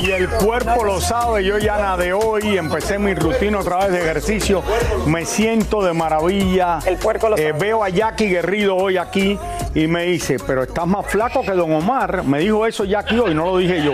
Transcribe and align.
Y 0.00 0.10
el 0.12 0.28
cuerpo 0.28 0.84
lo 0.84 1.00
sabe, 1.00 1.44
yo 1.44 1.58
ya 1.58 1.76
nadé 1.78 2.12
hoy, 2.12 2.56
empecé 2.56 2.98
mi 3.00 3.14
rutina 3.14 3.58
otra 3.58 3.78
vez 3.78 3.92
de 3.92 3.98
ejercicio, 3.98 4.62
me 5.06 5.24
siento 5.24 5.82
de 5.82 5.92
maravilla. 5.92 6.78
El 6.86 6.96
puerco 6.98 7.28
lo 7.28 7.36
Eh, 7.36 7.48
sabe. 7.48 7.58
veo 7.58 7.82
a 7.82 7.88
Jackie 7.88 8.26
Guerrido 8.28 8.76
hoy 8.76 8.96
aquí 8.96 9.36
y 9.74 9.86
me 9.88 10.04
dice, 10.04 10.36
pero 10.46 10.62
estás 10.62 10.86
más 10.86 11.04
flaco 11.06 11.42
que 11.42 11.50
Don 11.52 11.72
Omar. 11.72 12.22
Me 12.22 12.38
dijo 12.38 12.64
eso 12.64 12.84
Jackie 12.84 13.18
hoy, 13.18 13.34
no 13.34 13.46
lo 13.46 13.58
dije 13.58 13.82
yo. 13.82 13.92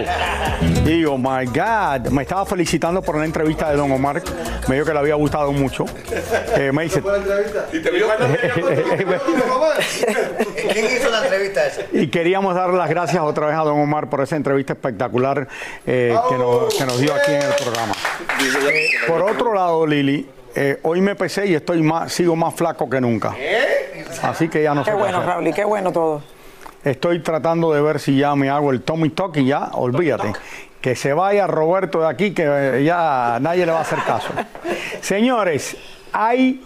Y 0.85 0.89
digo, 0.89 1.17
my 1.17 1.47
God, 1.47 2.11
me 2.11 2.23
estaba 2.23 2.45
felicitando 2.45 3.01
por 3.01 3.17
la 3.17 3.25
entrevista 3.25 3.71
de 3.71 3.77
Don 3.77 3.91
Omar, 3.91 4.23
me 4.69 4.75
dijo 4.75 4.87
que 4.87 4.93
le 4.93 4.99
había 4.99 5.15
gustado 5.15 5.51
mucho. 5.51 5.87
Eh, 6.57 6.71
me 6.73 6.85
dice, 6.85 7.03
¿Y 7.73 7.81
te 7.81 7.91
vio 7.91 8.07
¿Quién 10.73 10.87
hizo 10.87 11.11
la 11.11 11.25
entrevista 11.25 11.67
esa? 11.67 11.83
y 11.91 12.09
queríamos 12.09 12.55
dar 12.55 12.71
las 12.71 12.91
gracias 12.91 13.23
otra 13.23 13.47
vez 13.47 13.57
a 13.57 13.61
Don 13.61 13.81
Omar 13.81 14.11
por 14.11 14.21
esa 14.21 14.37
entrevista 14.37 14.75
espectacular 14.75 15.49
eh, 15.87 16.15
que, 16.29 16.35
nos, 16.37 16.75
que 16.75 16.85
nos 16.85 17.01
dio 17.01 17.15
aquí 17.15 17.33
en 17.33 17.43
el 17.43 17.55
programa. 17.55 17.95
Eh, 18.71 18.91
por 19.09 19.23
otro 19.23 19.55
lado, 19.55 19.87
Lili, 19.87 20.29
eh, 20.55 20.79
hoy 20.83 21.01
me 21.01 21.15
pesé 21.15 21.47
y 21.47 21.55
estoy 21.55 21.83
más, 21.83 22.13
sigo 22.13 22.37
más 22.37 22.55
flaco 22.55 22.91
que 22.91 23.01
nunca. 23.01 23.35
Así 24.23 24.49
que 24.49 24.63
ya 24.63 24.75
no 24.75 24.85
sé 24.85 24.91
Qué 24.91 24.97
qué 24.97 25.03
bueno. 25.03 25.23
Raúl, 25.23 25.49
y 25.49 25.53
qué 25.53 25.65
bueno 25.65 25.93
todo. 25.93 26.23
Estoy 26.85 27.21
tratando 27.21 27.73
de 27.73 27.81
ver 27.81 27.99
si 27.99 28.19
ya 28.19 28.37
me 28.37 28.51
hago 28.51 28.71
el 28.71 28.83
Tommy 28.83 29.09
Talk 29.09 29.39
y 29.39 29.47
ya, 29.47 29.71
olvídate. 29.73 30.35
Que 30.85 30.95
se 30.95 31.15
vaya 31.15 31.47
Roberto 31.47 32.03
de 32.03 32.09
aquí, 32.09 32.35
que 32.35 32.83
ya 32.85 33.39
nadie 33.41 33.65
le 33.65 33.73
va 33.73 33.79
a 33.79 33.81
hacer 33.81 34.01
caso. 34.01 34.29
Señores, 35.01 35.79
hay 36.13 36.63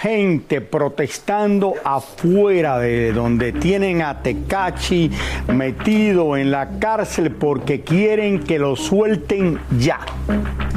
gente 0.00 0.60
protestando 0.60 1.74
afuera 1.84 2.78
de 2.78 3.12
donde 3.12 3.52
tienen 3.52 4.02
a 4.02 4.20
Tecachi 4.22 5.10
metido 5.48 6.36
en 6.36 6.50
la 6.50 6.68
cárcel 6.78 7.30
porque 7.32 7.80
quieren 7.80 8.40
que 8.44 8.58
lo 8.58 8.76
suelten 8.76 9.58
ya. 9.78 10.00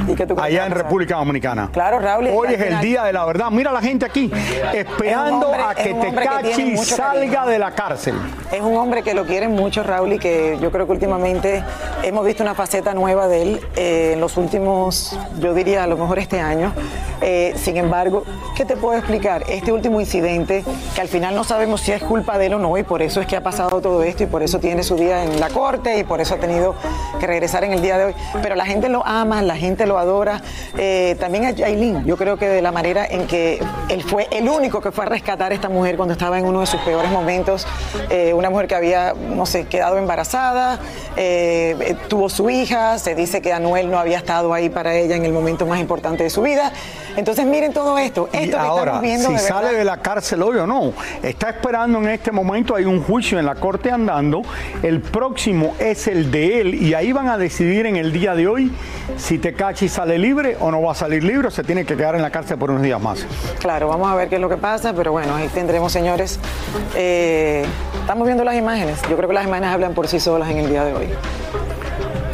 ¿Y 0.07 0.15
qué 0.15 0.25
tú 0.25 0.27
crees 0.27 0.27
que 0.27 0.33
va 0.35 0.43
Allá 0.45 0.63
a 0.63 0.67
en? 0.67 0.71
República 0.71 1.15
Dominicana. 1.17 1.69
Claro, 1.71 1.99
Raúl, 1.99 2.27
Hoy 2.33 2.53
es 2.53 2.61
el 2.61 2.79
día 2.79 3.03
de 3.03 3.13
la 3.13 3.25
verdad. 3.25 3.51
Mira 3.51 3.71
la 3.71 3.81
gente 3.81 4.05
aquí, 4.05 4.31
esperando 4.73 5.47
hombre- 5.49 5.63
a 5.63 5.75
que 5.75 5.93
Tecachi 5.93 6.77
salga 6.77 7.45
de 7.45 7.59
la 7.59 7.71
cárcel. 7.71 8.15
Es 8.51 8.61
un 8.61 8.75
hombre 8.77 9.03
que 9.03 9.13
lo 9.13 9.25
quieren 9.25 9.51
mucho, 9.51 9.83
Raúl, 9.83 10.13
y 10.13 10.19
que 10.19 10.57
yo 10.61 10.71
creo 10.71 10.85
que 10.85 10.91
últimamente 10.93 11.63
hemos 12.03 12.25
visto 12.25 12.41
una 12.43 12.55
faceta 12.55 12.93
nueva 12.93 13.27
de 13.27 13.41
él 13.41 13.59
eh, 13.75 14.11
en 14.13 14.21
los 14.21 14.37
últimos, 14.37 15.17
yo 15.39 15.53
diría 15.53 15.83
a 15.83 15.87
lo 15.87 15.97
mejor 15.97 16.19
este 16.19 16.39
año. 16.39 16.73
Eh, 17.21 17.53
sin 17.57 17.75
embargo, 17.77 18.23
¿qué 18.55 18.63
te 18.65 18.77
puedo 18.77 18.97
explicar? 19.09 19.43
Este 19.49 19.71
último 19.71 19.99
incidente, 19.99 20.63
que 20.93 21.01
al 21.01 21.07
final 21.07 21.33
no 21.33 21.43
sabemos 21.43 21.81
si 21.81 21.91
es 21.91 22.03
culpa 22.03 22.37
de 22.37 22.45
él 22.45 22.53
o 22.53 22.59
no, 22.59 22.77
y 22.77 22.83
por 22.83 23.01
eso 23.01 23.19
es 23.19 23.25
que 23.25 23.35
ha 23.35 23.41
pasado 23.41 23.81
todo 23.81 24.03
esto, 24.03 24.21
y 24.21 24.27
por 24.27 24.43
eso 24.43 24.59
tiene 24.59 24.83
su 24.83 24.95
día 24.95 25.23
en 25.23 25.39
la 25.39 25.49
corte, 25.49 25.97
y 25.97 26.03
por 26.03 26.21
eso 26.21 26.35
ha 26.35 26.37
tenido 26.37 26.75
que 27.19 27.25
regresar 27.25 27.63
en 27.63 27.73
el 27.73 27.81
día 27.81 27.97
de 27.97 28.05
hoy. 28.05 28.15
Pero 28.43 28.53
la 28.53 28.67
gente 28.67 28.87
lo 28.87 29.03
ama, 29.03 29.41
la 29.41 29.55
gente 29.55 29.87
lo 29.87 29.97
adora. 29.97 30.43
Eh, 30.77 31.15
también 31.19 31.45
a 31.45 31.51
Yailin, 31.51 32.05
yo 32.05 32.17
creo 32.17 32.37
que 32.37 32.47
de 32.47 32.61
la 32.61 32.71
manera 32.71 33.03
en 33.03 33.25
que 33.25 33.59
él 33.89 34.03
fue 34.03 34.27
el 34.31 34.47
único 34.47 34.79
que 34.79 34.91
fue 34.91 35.05
a 35.05 35.07
rescatar 35.07 35.53
a 35.53 35.55
esta 35.55 35.69
mujer 35.69 35.97
cuando 35.97 36.13
estaba 36.13 36.37
en 36.37 36.45
uno 36.45 36.59
de 36.59 36.67
sus 36.67 36.79
peores 36.81 37.09
momentos, 37.09 37.65
eh, 38.11 38.35
una 38.35 38.51
mujer 38.51 38.67
que 38.67 38.75
había, 38.75 39.15
no 39.15 39.47
sé, 39.47 39.65
quedado 39.65 39.97
embarazada, 39.97 40.77
eh, 41.17 41.95
tuvo 42.09 42.29
su 42.29 42.47
hija, 42.51 42.99
se 42.99 43.15
dice 43.15 43.41
que 43.41 43.53
Anuel 43.53 43.89
no 43.89 43.97
había 43.97 44.19
estado 44.19 44.53
ahí 44.53 44.69
para 44.69 44.93
ella 44.93 45.15
en 45.15 45.25
el 45.25 45.33
momento 45.33 45.65
más 45.65 45.79
importante 45.79 46.21
de 46.21 46.29
su 46.29 46.43
vida. 46.43 46.71
Entonces 47.17 47.45
miren 47.45 47.73
todo 47.73 47.97
esto, 47.97 48.29
esto 48.31 48.45
Y 48.45 48.49
que 48.49 48.55
ahora, 48.55 48.98
viendo 49.01 49.27
si 49.29 49.33
de 49.33 49.39
sale 49.39 49.73
de 49.73 49.83
la 49.83 49.97
cárcel 49.97 50.41
hoy 50.43 50.57
o 50.57 50.67
no, 50.67 50.93
está 51.23 51.49
esperando 51.49 51.99
en 51.99 52.09
este 52.09 52.31
momento, 52.31 52.75
hay 52.75 52.85
un 52.85 53.01
juicio 53.01 53.39
en 53.39 53.45
la 53.45 53.55
corte 53.55 53.91
andando, 53.91 54.41
el 54.83 55.01
próximo 55.01 55.75
es 55.79 56.07
el 56.07 56.31
de 56.31 56.61
él 56.61 56.75
y 56.75 56.93
ahí 56.93 57.11
van 57.11 57.27
a 57.29 57.37
decidir 57.37 57.85
en 57.85 57.95
el 57.95 58.11
día 58.11 58.35
de 58.35 58.47
hoy 58.47 58.71
si 59.17 59.37
Tecachi 59.37 59.89
sale 59.89 60.17
libre 60.17 60.57
o 60.59 60.71
no 60.71 60.81
va 60.81 60.91
a 60.91 60.95
salir 60.95 61.23
libre 61.23 61.47
o 61.47 61.51
se 61.51 61.63
tiene 61.63 61.85
que 61.85 61.95
quedar 61.95 62.15
en 62.15 62.21
la 62.21 62.29
cárcel 62.29 62.57
por 62.57 62.71
unos 62.71 62.83
días 62.83 63.01
más. 63.01 63.25
Claro, 63.59 63.87
vamos 63.87 64.09
a 64.09 64.15
ver 64.15 64.29
qué 64.29 64.35
es 64.35 64.41
lo 64.41 64.49
que 64.49 64.57
pasa, 64.57 64.93
pero 64.93 65.11
bueno, 65.11 65.35
ahí 65.35 65.47
tendremos, 65.49 65.91
señores. 65.91 66.39
Eh, 66.95 67.65
estamos 67.99 68.25
viendo 68.25 68.43
las 68.43 68.55
imágenes. 68.55 68.99
Yo 69.09 69.15
creo 69.15 69.27
que 69.27 69.35
las 69.35 69.45
imágenes 69.45 69.71
hablan 69.71 69.93
por 69.93 70.07
sí 70.07 70.19
solas 70.19 70.49
en 70.49 70.57
el 70.57 70.69
día 70.69 70.83
de 70.83 70.93
hoy. 70.93 71.07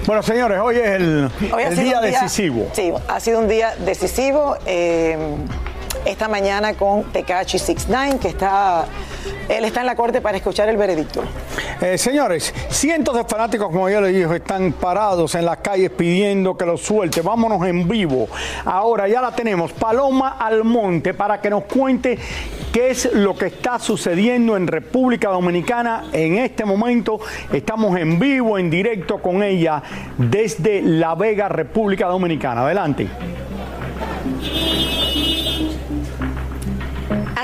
Bueno, 0.06 0.22
señores, 0.22 0.60
hoy 0.60 0.78
es 0.78 0.88
el, 0.88 1.32
Hoy 1.52 1.76
día 1.76 2.00
decisivo. 2.00 2.68
Sí, 2.74 2.94
ha 3.08 3.20
sido 3.20 3.40
un 3.40 3.48
día 3.48 3.74
decisivo. 3.80 4.56
eh, 4.66 5.18
esta 6.06 6.28
mañana 6.28 6.74
con 6.76 7.04
Tekachi 7.12 7.58
69, 7.58 8.20
que 8.20 8.28
está, 8.30 8.86
él 9.50 9.66
está 9.66 9.82
en 9.82 9.86
la 9.88 9.96
corte 9.96 10.22
para 10.22 10.38
escuchar 10.38 10.70
el 10.70 10.78
veredicto. 10.78 11.24
Eh, 11.82 11.98
señores, 11.98 12.54
cientos 12.70 13.16
de 13.16 13.26
fanáticos, 13.26 13.68
como 13.68 13.90
yo 13.90 14.00
les 14.02 14.14
dije, 14.14 14.36
están 14.36 14.72
parados 14.74 15.36
en 15.36 15.46
las 15.46 15.58
calles 15.58 15.90
pidiendo 15.92 16.56
que 16.56 16.66
lo 16.66 16.78
suelte. 16.78 17.22
Vámonos 17.22 17.66
en 17.68 17.88
vivo. 17.88 18.28
Ahora 18.64 19.08
ya 19.08 19.22
la 19.22 19.36
tenemos, 19.36 19.74
Paloma 19.74 20.38
Almonte, 20.40 21.14
para 21.14 21.42
que 21.42 21.50
nos 21.50 21.64
cuente 21.64 22.18
qué 22.72 22.92
es 22.92 23.12
lo 23.14 23.36
que 23.36 23.48
está 23.48 23.80
sucediendo 23.80 24.56
en 24.56 24.68
República 24.68 25.30
Dominicana. 25.30 26.06
En 26.14 26.38
este 26.38 26.66
momento 26.66 27.20
estamos 27.52 27.98
en 27.98 28.20
vivo, 28.20 28.58
en 28.58 28.70
directo 28.70 29.22
con 29.22 29.44
ella 29.44 29.82
desde 30.18 30.82
La 30.82 31.16
Vega, 31.16 31.50
República 31.50 32.08
Dominicana. 32.08 32.62
Adelante. 32.62 33.08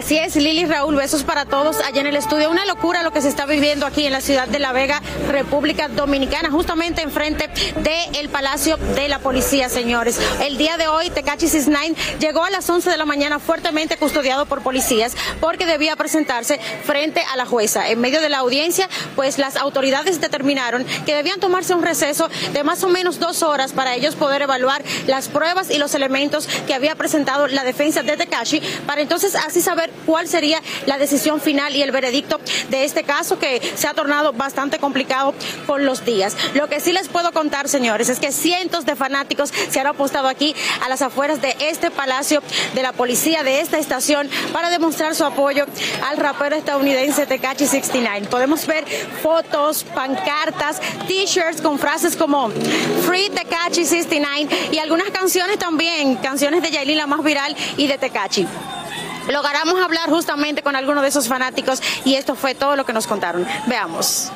Así 0.01 0.18
es, 0.18 0.36
Lili 0.36 0.65
Raúl, 0.65 0.95
besos 0.95 1.24
para 1.24 1.45
todos 1.45 1.77
allá 1.80 2.01
en 2.01 2.07
el 2.07 2.15
estudio. 2.15 2.50
Una 2.50 2.65
locura 2.65 3.03
lo 3.03 3.13
que 3.13 3.21
se 3.21 3.30
está 3.30 3.45
viviendo 3.45 3.86
aquí 3.86 4.03
en 4.03 4.12
la 4.12 4.19
ciudad 4.19 4.48
de 4.48 4.57
La 4.57 4.71
Vega, 4.71 5.00
República 5.30 5.89
Dominicana, 5.89 6.50
justamente 6.50 7.03
enfrente 7.03 7.51
del 7.83 8.27
Palacio 8.30 8.77
de 8.77 9.07
la 9.07 9.19
Policía, 9.19 9.69
señores. 9.69 10.19
El 10.42 10.57
día 10.57 10.77
de 10.77 10.88
hoy, 10.88 11.12
Tecachi 11.12 11.48
69 11.48 12.18
llegó 12.19 12.44
a 12.44 12.50
las 12.50 12.68
11 12.68 12.89
de 12.89 12.98
la 12.98 13.06
mañana 13.06 13.38
fuertemente 13.38 13.95
custodiado 13.95 14.48
por 14.48 14.63
policías 14.63 15.15
porque 15.39 15.68
debía 15.68 15.95
presentarse 15.95 16.59
frente 16.83 17.21
a 17.31 17.38
la 17.38 17.45
jueza. 17.45 17.88
En 17.88 18.01
medio 18.01 18.21
de 18.21 18.30
la 18.30 18.39
audiencia, 18.39 18.89
pues 19.15 19.38
las 19.38 19.56
autoridades 19.56 20.19
determinaron 20.19 20.83
que 21.06 21.13
debían 21.13 21.39
tomarse 21.39 21.75
un 21.75 21.83
receso 21.83 22.27
de 22.54 22.63
más 22.63 22.83
o 22.83 22.89
menos 22.89 23.19
dos 23.19 23.44
horas 23.44 23.71
para 23.71 23.94
ellos 23.94 24.15
poder 24.15 24.42
evaluar 24.42 24.83
las 25.06 25.27
pruebas 25.27 25.69
y 25.69 25.77
los 25.77 25.94
elementos 25.94 26.47
que 26.65 26.74
había 26.74 26.95
presentado 26.95 27.45
la 27.45 27.63
defensa 27.63 28.01
de 28.01 28.18
Tecachi 28.18 28.63
para 28.88 29.01
entonces 29.01 29.36
así 29.36 29.62
saber 29.62 29.91
cuál 30.06 30.28
sería 30.28 30.62
la 30.86 30.98
decisión 30.98 31.42
final 31.42 31.76
y 31.76 31.82
el 31.82 31.92
veredicto 31.92 32.40
de 32.70 32.84
este 32.84 33.04
caso 33.04 33.40
que 33.40 33.62
se 33.76 33.88
ha 33.88 33.94
tornado 33.94 34.34
bastante 34.34 34.80
complicado 34.80 35.34
con 35.68 35.86
los 35.86 36.06
días. 36.06 36.36
Lo 36.54 36.68
que 36.68 36.80
sí 36.80 36.92
les 36.92 37.08
puedo 37.08 37.32
contar, 37.32 37.70
señores, 37.70 38.10
es 38.10 38.20
que 38.20 38.32
cientos 38.32 38.86
de 38.86 38.96
fanáticos 38.96 39.54
se 39.70 39.80
han 39.80 39.88
apostado 39.88 40.28
aquí 40.28 40.56
a 40.82 40.90
las 40.90 41.02
afueras 41.02 41.42
de 41.42 41.56
este 41.60 41.92
palacio 41.92 42.42
de 42.74 42.84
la 42.84 42.94
policía 42.94 43.44
de 43.44 43.62
esta 43.62 43.78
estación 43.78 44.30
para 44.54 44.70
demostrar 44.70 45.16
su 45.16 45.26
apoyo 45.26 45.66
al 46.08 46.18
rapero 46.18 46.56
estadounidense 46.56 47.26
Tecachi 47.26 47.66
69. 47.66 48.28
Podemos 48.30 48.66
ver 48.68 48.86
fotos, 49.22 49.84
pancartas, 49.84 50.82
t-shirts 51.08 51.62
con 51.62 51.80
frases 51.80 52.16
como 52.16 52.50
Free 53.06 53.30
Tecachi 53.30 53.86
69 53.86 54.72
y 54.72 54.78
algunas 54.80 55.10
canciones 55.10 55.58
también, 55.58 56.16
canciones 56.18 56.62
de 56.62 56.72
Yailin 56.72 56.98
la 56.98 57.08
más 57.08 57.24
viral 57.24 57.56
y 57.78 57.88
de 57.88 57.98
Tecachi. 57.98 58.48
Logramos 59.29 59.79
hablar 59.81 60.09
justamente 60.09 60.62
con 60.62 60.75
algunos 60.75 61.03
de 61.03 61.09
esos 61.09 61.27
fanáticos 61.27 61.81
y 62.06 62.15
esto 62.15 62.35
fue 62.35 62.56
todo 62.56 62.75
lo 62.75 62.85
que 62.85 62.94
nos 62.94 63.07
contaron. 63.07 63.45
Veamos. 63.68 64.31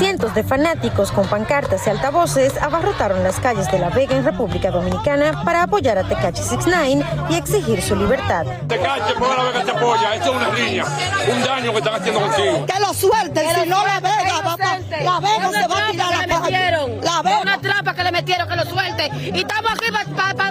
Cientos 0.00 0.34
de 0.34 0.42
fanáticos 0.42 1.12
con 1.12 1.26
pancartas 1.28 1.86
y 1.86 1.90
altavoces 1.90 2.56
abarrotaron 2.62 3.22
las 3.22 3.38
calles 3.38 3.70
de 3.70 3.78
La 3.78 3.90
Vega 3.90 4.16
en 4.16 4.24
República 4.24 4.70
Dominicana 4.70 5.44
para 5.44 5.64
apoyar 5.64 5.98
a 5.98 6.04
Tecachi 6.08 6.42
69 6.42 7.04
y 7.28 7.34
exigir 7.34 7.82
su 7.82 7.94
libertad. 7.94 8.46
Tecachi, 8.66 9.12
por 9.18 9.36
la 9.36 9.44
Vega 9.44 9.62
te 9.62 9.70
apoya, 9.72 10.14
eso 10.14 10.30
es 10.30 10.36
una 10.36 10.48
línea, 10.54 10.84
un 11.30 11.42
daño 11.42 11.72
que 11.72 11.78
están 11.78 11.94
haciendo 11.96 12.20
contigo. 12.22 12.64
Que 12.64 12.80
lo 12.80 12.94
suelten, 12.94 13.44
si 13.62 13.68
no 13.68 13.86
La 13.86 14.00
Vega, 14.00 14.40
va 14.40 14.56
pa- 14.56 14.78
La 15.02 15.20
Vega 15.20 15.50
se 15.52 15.68
va 15.68 15.86
a 15.86 15.90
tirar 15.90 16.14
a 16.14 16.26
la 16.26 16.40
calle. 16.40 16.98
La 17.02 17.22
Vega. 17.22 17.40
Una 17.42 17.60
trampa 17.60 17.94
que 17.94 18.04
le 18.04 18.12
metieron, 18.12 18.48
que 18.48 18.56
lo 18.56 18.64
suelte. 18.64 19.10
Y 19.34 19.38
estamos 19.40 19.70
aquí 19.72 19.92
para 19.92 20.48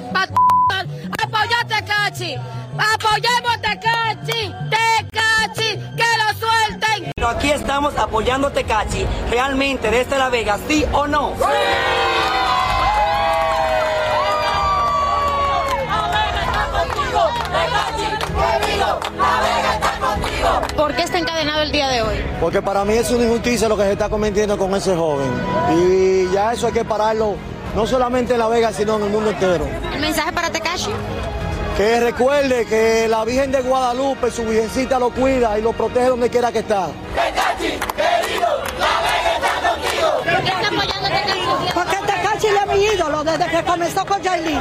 apoyar 1.23 1.65
a 1.65 1.67
Tecachi. 1.67 2.35
Apoyemos 2.77 3.55
a 3.55 3.61
Tecachi. 3.61 4.53
Tecachi, 4.69 5.69
que 5.97 6.05
lo 6.17 6.23
suelten. 6.23 6.28
Pero 7.19 7.31
aquí 7.31 7.51
estamos 7.51 7.97
apoyando 7.97 8.47
a 8.47 8.53
Tecachi. 8.53 9.05
¿Realmente 9.29 9.91
desde 9.91 10.17
La 10.17 10.29
Vega, 10.29 10.57
sí 10.69 10.85
o 10.93 11.05
no? 11.05 11.33
¿Por 20.77 20.95
qué 20.95 21.03
está 21.03 21.19
encadenado 21.19 21.59
el 21.59 21.73
día 21.73 21.89
de 21.89 22.03
hoy? 22.03 22.23
Porque 22.39 22.61
para 22.61 22.85
mí 22.85 22.93
es 22.93 23.11
una 23.11 23.25
injusticia 23.25 23.67
lo 23.67 23.75
que 23.75 23.83
se 23.83 23.91
está 23.91 24.07
cometiendo 24.07 24.57
con 24.57 24.73
ese 24.75 24.95
joven. 24.95 25.29
Y 25.75 26.31
ya 26.33 26.53
eso 26.53 26.67
hay 26.67 26.73
que 26.73 26.85
pararlo, 26.85 27.35
no 27.75 27.85
solamente 27.85 28.31
en 28.31 28.39
La 28.39 28.47
Vega, 28.47 28.71
sino 28.71 28.95
en 28.95 29.03
el 29.03 29.09
mundo 29.09 29.31
entero. 29.31 29.67
¿El 29.93 29.99
mensaje 29.99 30.31
para 30.31 30.49
Tecachi? 30.49 30.91
Que 31.79 31.97
recuerde 32.01 32.65
que 32.65 33.07
la 33.07 33.23
Virgen 33.23 33.53
de 33.53 33.61
Guadalupe, 33.61 34.29
su 34.31 34.43
virgencita 34.43 34.99
lo 34.99 35.11
cuida 35.11 35.57
y 35.57 35.61
lo 35.61 35.71
protege 35.71 36.07
donde 36.07 36.29
quiera 36.29 36.51
que 36.51 36.59
está. 36.59 36.87
¿Por 36.87 36.93
qué 40.43 40.49
está 40.49 40.67
apoyando 40.67 41.07
a 41.07 41.09
Tecachi? 41.09 41.71
Porque 41.73 41.95
Tecachi 42.05 42.47
es 42.47 42.67
mi 42.67 42.83
ídolo 42.83 43.23
desde 43.23 43.47
que 43.47 43.63
comenzó 43.63 44.05
con 44.05 44.21
Yailin. 44.21 44.59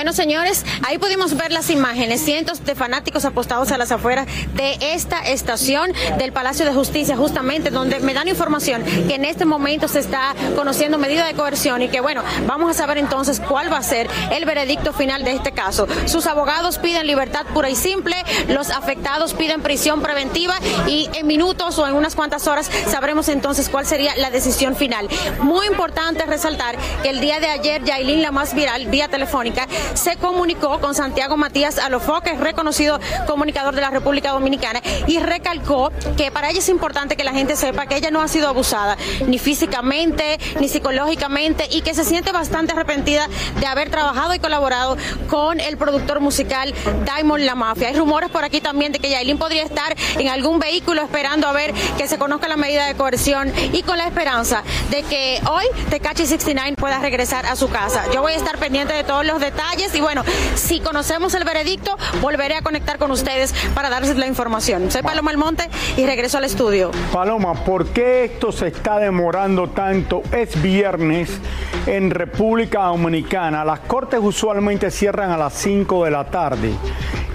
Bueno, 0.00 0.14
señores, 0.14 0.64
ahí 0.88 0.96
pudimos 0.96 1.36
ver 1.36 1.52
las 1.52 1.68
imágenes, 1.68 2.22
cientos 2.22 2.64
de 2.64 2.74
fanáticos 2.74 3.26
apostados 3.26 3.70
a 3.70 3.76
las 3.76 3.92
afueras 3.92 4.26
de 4.54 4.78
esta 4.94 5.18
estación 5.18 5.92
del 6.16 6.32
Palacio 6.32 6.64
de 6.64 6.72
Justicia, 6.72 7.18
justamente 7.18 7.68
donde 7.68 8.00
me 8.00 8.14
dan 8.14 8.26
información 8.26 8.82
que 8.82 9.16
en 9.16 9.26
este 9.26 9.44
momento 9.44 9.88
se 9.88 9.98
está 9.98 10.34
conociendo 10.56 10.96
medida 10.96 11.26
de 11.26 11.34
coerción 11.34 11.82
y 11.82 11.88
que, 11.88 12.00
bueno, 12.00 12.22
vamos 12.46 12.70
a 12.70 12.72
saber 12.72 12.96
entonces 12.96 13.40
cuál 13.46 13.70
va 13.70 13.76
a 13.76 13.82
ser 13.82 14.08
el 14.32 14.46
veredicto 14.46 14.94
final 14.94 15.22
de 15.22 15.32
este 15.32 15.52
caso. 15.52 15.86
Sus 16.06 16.24
abogados 16.24 16.78
piden 16.78 17.06
libertad 17.06 17.44
pura 17.52 17.68
y 17.68 17.76
simple, 17.76 18.16
los 18.48 18.70
afectados 18.70 19.34
piden 19.34 19.60
prisión 19.60 20.00
preventiva 20.00 20.54
y 20.86 21.10
en 21.12 21.26
minutos 21.26 21.78
o 21.78 21.86
en 21.86 21.92
unas 21.92 22.14
cuantas 22.14 22.46
horas 22.46 22.70
sabremos 22.88 23.28
entonces 23.28 23.68
cuál 23.68 23.84
sería 23.84 24.16
la 24.16 24.30
decisión 24.30 24.76
final. 24.76 25.10
Muy 25.42 25.66
importante 25.66 26.24
resaltar 26.24 26.78
que 27.02 27.10
el 27.10 27.20
día 27.20 27.38
de 27.38 27.48
ayer, 27.50 27.84
Yailin, 27.84 28.22
la 28.22 28.30
más 28.30 28.54
viral, 28.54 28.86
vía 28.86 29.08
telefónica, 29.08 29.68
se 29.94 30.16
comunicó 30.16 30.80
con 30.80 30.94
Santiago 30.94 31.36
Matías 31.36 31.78
Alofó, 31.78 32.20
que 32.20 32.30
es 32.30 32.40
reconocido 32.40 33.00
comunicador 33.26 33.74
de 33.74 33.80
la 33.80 33.90
República 33.90 34.32
Dominicana, 34.32 34.82
y 35.06 35.18
recalcó 35.18 35.92
que 36.16 36.30
para 36.30 36.50
ella 36.50 36.58
es 36.58 36.68
importante 36.68 37.16
que 37.16 37.24
la 37.24 37.32
gente 37.32 37.56
sepa 37.56 37.86
que 37.86 37.96
ella 37.96 38.10
no 38.10 38.20
ha 38.20 38.28
sido 38.28 38.48
abusada, 38.48 38.96
ni 39.26 39.38
físicamente, 39.38 40.38
ni 40.60 40.68
psicológicamente, 40.68 41.66
y 41.70 41.82
que 41.82 41.94
se 41.94 42.04
siente 42.04 42.32
bastante 42.32 42.72
arrepentida 42.72 43.26
de 43.58 43.66
haber 43.66 43.90
trabajado 43.90 44.34
y 44.34 44.38
colaborado 44.38 44.96
con 45.28 45.60
el 45.60 45.76
productor 45.76 46.20
musical 46.20 46.74
Diamond 47.04 47.44
La 47.44 47.54
Mafia. 47.54 47.88
Hay 47.88 47.94
rumores 47.94 48.30
por 48.30 48.44
aquí 48.44 48.60
también 48.60 48.92
de 48.92 48.98
que 48.98 49.10
Yailin 49.10 49.38
podría 49.38 49.62
estar 49.62 49.96
en 50.18 50.28
algún 50.28 50.58
vehículo 50.58 51.02
esperando 51.02 51.46
a 51.46 51.52
ver 51.52 51.72
que 51.96 52.06
se 52.06 52.18
conozca 52.18 52.48
la 52.48 52.56
medida 52.56 52.86
de 52.86 52.94
coerción 52.94 53.52
y 53.72 53.82
con 53.82 53.98
la 53.98 54.06
esperanza 54.06 54.62
de 54.90 55.02
que 55.02 55.40
hoy 55.50 55.64
Tecachi 55.90 56.26
69 56.26 56.76
pueda 56.76 56.98
regresar 56.98 57.46
a 57.46 57.56
su 57.56 57.68
casa. 57.68 58.04
Yo 58.12 58.22
voy 58.22 58.32
a 58.32 58.36
estar 58.36 58.58
pendiente 58.58 58.92
de 58.92 59.04
todos 59.04 59.24
los 59.24 59.40
detalles 59.40 59.79
y 59.94 60.00
bueno, 60.00 60.22
si 60.56 60.80
conocemos 60.80 61.34
el 61.34 61.44
veredicto, 61.44 61.96
volveré 62.20 62.54
a 62.54 62.62
conectar 62.62 62.98
con 62.98 63.10
ustedes 63.10 63.54
para 63.74 63.88
darles 63.88 64.14
la 64.16 64.26
información. 64.26 64.90
Soy 64.90 65.00
Paloma 65.00 65.30
Almonte 65.30 65.70
y 65.96 66.04
regreso 66.04 66.36
al 66.36 66.44
estudio. 66.44 66.90
Paloma, 67.12 67.54
¿por 67.64 67.86
qué 67.86 68.24
esto 68.24 68.52
se 68.52 68.66
está 68.66 68.98
demorando 68.98 69.70
tanto? 69.70 70.22
Es 70.32 70.60
viernes 70.60 71.30
en 71.86 72.10
República 72.10 72.84
Dominicana. 72.84 73.64
Las 73.64 73.80
cortes 73.80 74.20
usualmente 74.22 74.90
cierran 74.90 75.30
a 75.30 75.38
las 75.38 75.54
5 75.54 76.04
de 76.04 76.10
la 76.10 76.24
tarde. 76.24 76.72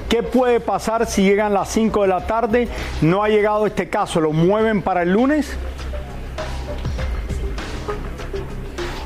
¿Qué 0.07 0.21
puede 0.21 0.59
pasar 0.59 1.07
si 1.07 1.23
llegan 1.23 1.51
las 1.51 1.69
5 1.69 2.03
de 2.03 2.07
la 2.07 2.27
tarde? 2.27 2.67
No 3.01 3.23
ha 3.23 3.27
llegado 3.27 3.65
este 3.65 3.89
caso. 3.89 4.21
¿Lo 4.21 4.31
mueven 4.31 4.83
para 4.83 5.01
el 5.01 5.11
lunes? 5.11 5.57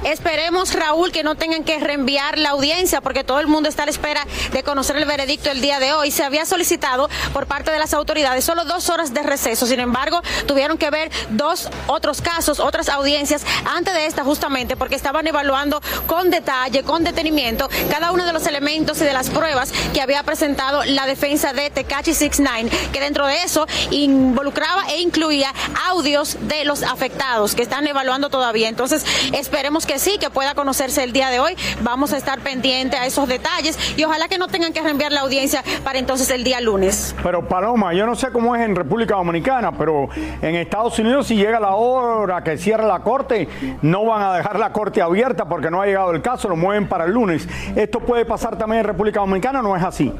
Esperemos, 0.10 0.74
Raúl, 0.74 1.12
que 1.12 1.22
no 1.22 1.36
tengan 1.36 1.64
que 1.64 1.78
reenviar 1.78 2.40
la 2.40 2.50
audiencia 2.50 3.00
porque 3.00 3.24
todo 3.24 3.40
el 3.40 3.46
mundo 3.46 3.70
está 3.70 3.84
a 3.84 3.86
la 3.86 3.92
espera 3.92 4.26
de 4.52 4.64
conocer 4.64 4.96
el 4.96 5.06
veredicto 5.06 5.52
el 5.52 5.62
día 5.62 5.80
de 5.80 5.94
hoy. 5.94 6.10
Se 6.10 6.24
había 6.24 6.48
solicitado 6.48 7.08
por 7.32 7.46
parte 7.46 7.70
de 7.70 7.78
las 7.78 7.94
autoridades 7.94 8.44
solo 8.44 8.66
dos 8.66 8.90
horas 8.90 9.14
de 9.14 9.22
receso. 9.22 9.68
Sin 9.68 9.80
embargo, 9.80 10.20
tuvieron 10.48 10.80
que 10.80 10.90
ver 10.90 11.12
dos 11.30 11.70
otros 11.86 12.24
casos, 12.24 12.60
otras 12.60 12.90
audiencias 12.90 13.44
antes 13.66 13.94
de 13.94 14.08
esta 14.08 14.24
justamente 14.24 14.76
porque 14.76 14.96
estaban 14.96 15.28
evaluando 15.28 15.80
con 16.08 16.32
detalle, 16.32 16.82
con 16.82 17.04
detenimiento, 17.04 17.70
cada 17.92 18.12
uno 18.12 18.26
de 18.26 18.34
los 18.34 18.48
elementos 18.48 19.00
y 19.02 19.04
de 19.04 19.14
las 19.14 19.30
pruebas 19.30 19.72
que 19.94 20.02
había 20.02 20.24
presentado 20.24 20.84
la 20.86 21.06
defensa 21.06 21.54
de 21.54 21.70
Tecachi 21.70 22.16
69, 22.16 22.76
que 22.92 23.00
dentro 23.00 23.28
de 23.28 23.44
eso 23.44 23.68
involucraba 23.92 24.90
e 24.90 25.02
incluía 25.02 25.54
audios 25.88 26.38
de 26.42 26.66
los 26.66 26.82
afectados 26.82 27.54
que 27.54 27.62
están 27.62 27.86
evaluando 27.86 28.32
todavía. 28.32 28.70
Entonces, 28.70 29.06
esperemos 29.34 29.86
que 29.86 29.99
sí, 30.00 30.18
que 30.20 30.30
pueda 30.30 30.56
conocerse 30.56 31.04
el 31.04 31.14
día 31.14 31.30
de 31.30 31.40
hoy. 31.40 31.56
Vamos 31.82 32.14
a 32.14 32.18
estar 32.18 32.40
pendientes 32.40 33.00
a 33.00 33.06
esos 33.06 33.28
detalles 33.28 33.78
y 33.98 34.04
ojalá 34.04 34.28
que 34.28 34.38
no 34.38 34.48
tengan 34.48 34.74
que 34.74 34.82
reenviar 34.82 35.12
la 35.12 35.22
audiencia 35.22 35.64
para 35.84 36.00
entonces 36.00 36.30
el 36.32 36.44
día 36.44 36.62
lunes. 36.62 37.16
Pero 37.22 37.48
Paloma, 37.48 37.94
yo 37.94 38.06
no 38.06 38.16
sé 38.16 38.32
cómo 38.32 38.56
es 38.56 38.62
en 38.64 38.76
República 38.76 39.16
Dominicana, 39.16 39.72
pero 39.72 40.10
en 40.42 40.56
Estados 40.56 40.98
Unidos 41.00 41.28
si 41.28 41.36
llega 41.36 41.60
la 41.60 41.76
hora 41.76 42.44
que 42.44 42.58
cierre 42.58 42.88
la 42.88 43.00
corte, 43.02 43.48
no 43.82 44.06
van 44.06 44.22
a 44.22 44.34
dejar 44.36 44.60
la 44.60 44.72
corte 44.72 45.02
abierta 45.02 45.46
porque 45.46 45.70
no 45.70 45.82
ha 45.82 45.86
llegado 45.86 46.12
el 46.12 46.22
caso, 46.22 46.50
lo 46.50 46.56
mueven 46.56 46.88
para 46.88 47.06
el 47.06 47.12
lunes. 47.12 47.48
¿Esto 47.76 48.00
puede 48.00 48.26
pasar 48.26 48.58
también 48.58 48.82
en 48.82 48.88
República 48.88 49.20
Dominicana 49.20 49.62
no 49.62 49.76
es 49.76 49.84
así? 49.84 50.14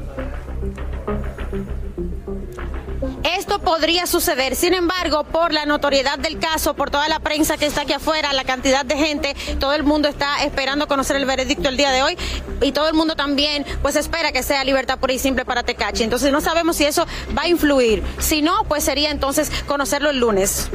Esto 3.22 3.58
podría 3.58 4.06
suceder, 4.06 4.56
sin 4.56 4.74
embargo, 4.74 5.24
por 5.24 5.52
la 5.52 5.66
notoriedad 5.66 6.18
del 6.18 6.38
caso, 6.38 6.74
por 6.74 6.90
toda 6.90 7.08
la 7.08 7.20
prensa 7.20 7.58
que 7.58 7.66
está 7.66 7.82
aquí 7.82 7.92
afuera, 7.92 8.32
la 8.32 8.44
cantidad 8.44 8.84
de 8.84 8.96
gente, 8.96 9.36
todo 9.58 9.74
el 9.74 9.82
mundo 9.82 10.08
está 10.08 10.42
esperando 10.44 10.88
conocer 10.88 11.16
el 11.16 11.26
veredicto 11.26 11.68
el 11.68 11.76
día 11.76 11.90
de 11.90 12.02
hoy 12.02 12.16
y 12.62 12.72
todo 12.72 12.88
el 12.88 12.94
mundo 12.94 13.16
también 13.16 13.64
pues 13.82 13.96
espera 13.96 14.32
que 14.32 14.42
sea 14.42 14.64
libertad 14.64 14.98
pura 14.98 15.12
y 15.12 15.18
simple 15.18 15.44
para 15.44 15.62
Tecachi. 15.62 16.02
Entonces 16.02 16.32
no 16.32 16.40
sabemos 16.40 16.76
si 16.76 16.84
eso 16.84 17.06
va 17.36 17.42
a 17.42 17.48
influir. 17.48 18.02
Si 18.18 18.42
no, 18.42 18.64
pues 18.64 18.84
sería 18.84 19.10
entonces 19.10 19.50
conocerlo 19.66 20.10
el 20.10 20.18
lunes. 20.18 20.70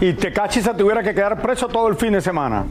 Y 0.00 0.12
Tecachi 0.12 0.62
se 0.62 0.74
tuviera 0.74 1.02
que 1.02 1.14
quedar 1.14 1.42
preso 1.42 1.68
todo 1.68 1.88
el 1.88 1.96
fin 1.96 2.12
de 2.12 2.20
semana. 2.20 2.66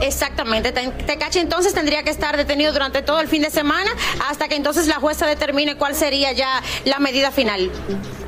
Exactamente. 0.00 0.72
Te- 0.72 0.88
Tecachi 0.90 1.38
entonces 1.38 1.74
tendría 1.74 2.02
que 2.02 2.10
estar 2.10 2.36
detenido 2.36 2.72
durante 2.72 3.02
todo 3.02 3.20
el 3.20 3.28
fin 3.28 3.42
de 3.42 3.50
semana 3.50 3.90
hasta 4.28 4.48
que 4.48 4.56
entonces 4.56 4.86
la 4.88 4.96
jueza 4.96 5.26
determine 5.26 5.76
cuál 5.76 5.94
sería 5.94 6.32
ya 6.32 6.60
la 6.84 6.98
medida 6.98 7.30
final. 7.30 7.70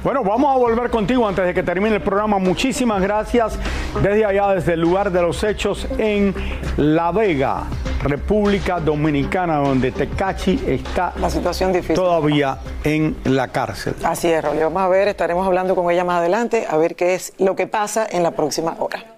Bueno, 0.02 0.22
vamos 0.22 0.54
a 0.54 0.58
volver 0.58 0.90
contigo 0.90 1.26
antes 1.26 1.44
de 1.44 1.52
que 1.52 1.62
termine 1.62 1.96
el 1.96 2.02
programa. 2.02 2.38
Muchísimas 2.38 3.02
gracias 3.02 3.54
desde 4.02 4.24
allá, 4.24 4.48
desde 4.54 4.74
el 4.74 4.80
lugar 4.80 5.10
de 5.10 5.20
los 5.22 5.42
hechos 5.44 5.86
en 5.98 6.34
La 6.76 7.10
Vega, 7.10 7.64
República 8.02 8.78
Dominicana, 8.80 9.56
donde 9.58 9.90
Tecachi 9.90 10.60
está 10.66 11.12
La 11.20 11.28
situación 11.28 11.72
difícil. 11.72 11.96
todavía 11.96 12.58
en 12.84 13.16
la 13.24 13.48
cárcel. 13.48 13.94
Así 14.04 14.28
es, 14.30 14.42
Rolly. 14.42 14.60
Vamos 14.60 14.82
a 14.82 14.88
ver, 14.88 15.08
estaremos 15.08 15.46
hablando 15.46 15.74
con 15.74 15.90
ella 15.90 16.04
más 16.04 16.18
adelante, 16.20 16.66
a 16.70 16.76
ver 16.76 16.94
qué 16.94 17.14
es 17.14 17.32
lo 17.38 17.56
que 17.56 17.66
pasa 17.66 18.06
en 18.08 18.22
la 18.22 18.30
próxima 18.30 18.76
hora. 18.78 19.17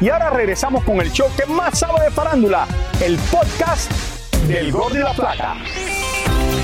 Y 0.00 0.10
ahora 0.10 0.28
regresamos 0.30 0.84
con 0.84 1.00
el 1.00 1.10
show 1.10 1.28
que 1.36 1.46
más 1.46 1.78
sabe 1.78 2.04
de 2.04 2.10
farándula, 2.10 2.66
el 3.02 3.16
podcast 3.30 3.90
del 4.46 4.70
Gordo 4.70 4.98
y 4.98 5.02
la 5.02 5.14
Plata. 5.14 5.54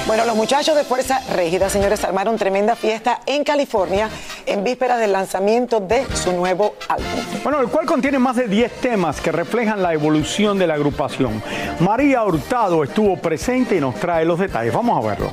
Bueno, 0.07 0.27
los 0.27 0.37
muchachos 0.37 0.77
de 0.77 0.85
Fuerza 0.85 1.21
Régida, 1.33 1.71
señores, 1.71 2.05
armaron 2.05 2.37
tremenda 2.37 2.77
fiesta 2.77 3.21
en 3.25 3.43
California 3.43 4.11
en 4.45 4.63
vísperas 4.65 5.01
del 5.01 5.13
lanzamiento 5.13 5.81
de 5.81 6.05
su 6.15 6.33
nuevo 6.33 6.75
álbum. 6.89 7.07
Bueno, 7.43 7.61
el 7.61 7.69
cual 7.69 7.87
contiene 7.87 8.19
más 8.19 8.37
de 8.37 8.49
10 8.49 8.73
temas 8.81 9.21
que 9.21 9.33
reflejan 9.33 9.83
la 9.83 9.95
evolución 9.95 10.59
de 10.59 10.67
la 10.67 10.75
agrupación. 10.75 11.43
María 11.81 12.25
Hurtado 12.25 12.85
estuvo 12.85 13.17
presente 13.17 13.77
y 13.77 13.81
nos 13.81 13.95
trae 13.95 14.27
los 14.27 14.39
detalles. 14.39 14.75
Vamos 14.75 15.03
a 15.03 15.09
verlo. 15.09 15.33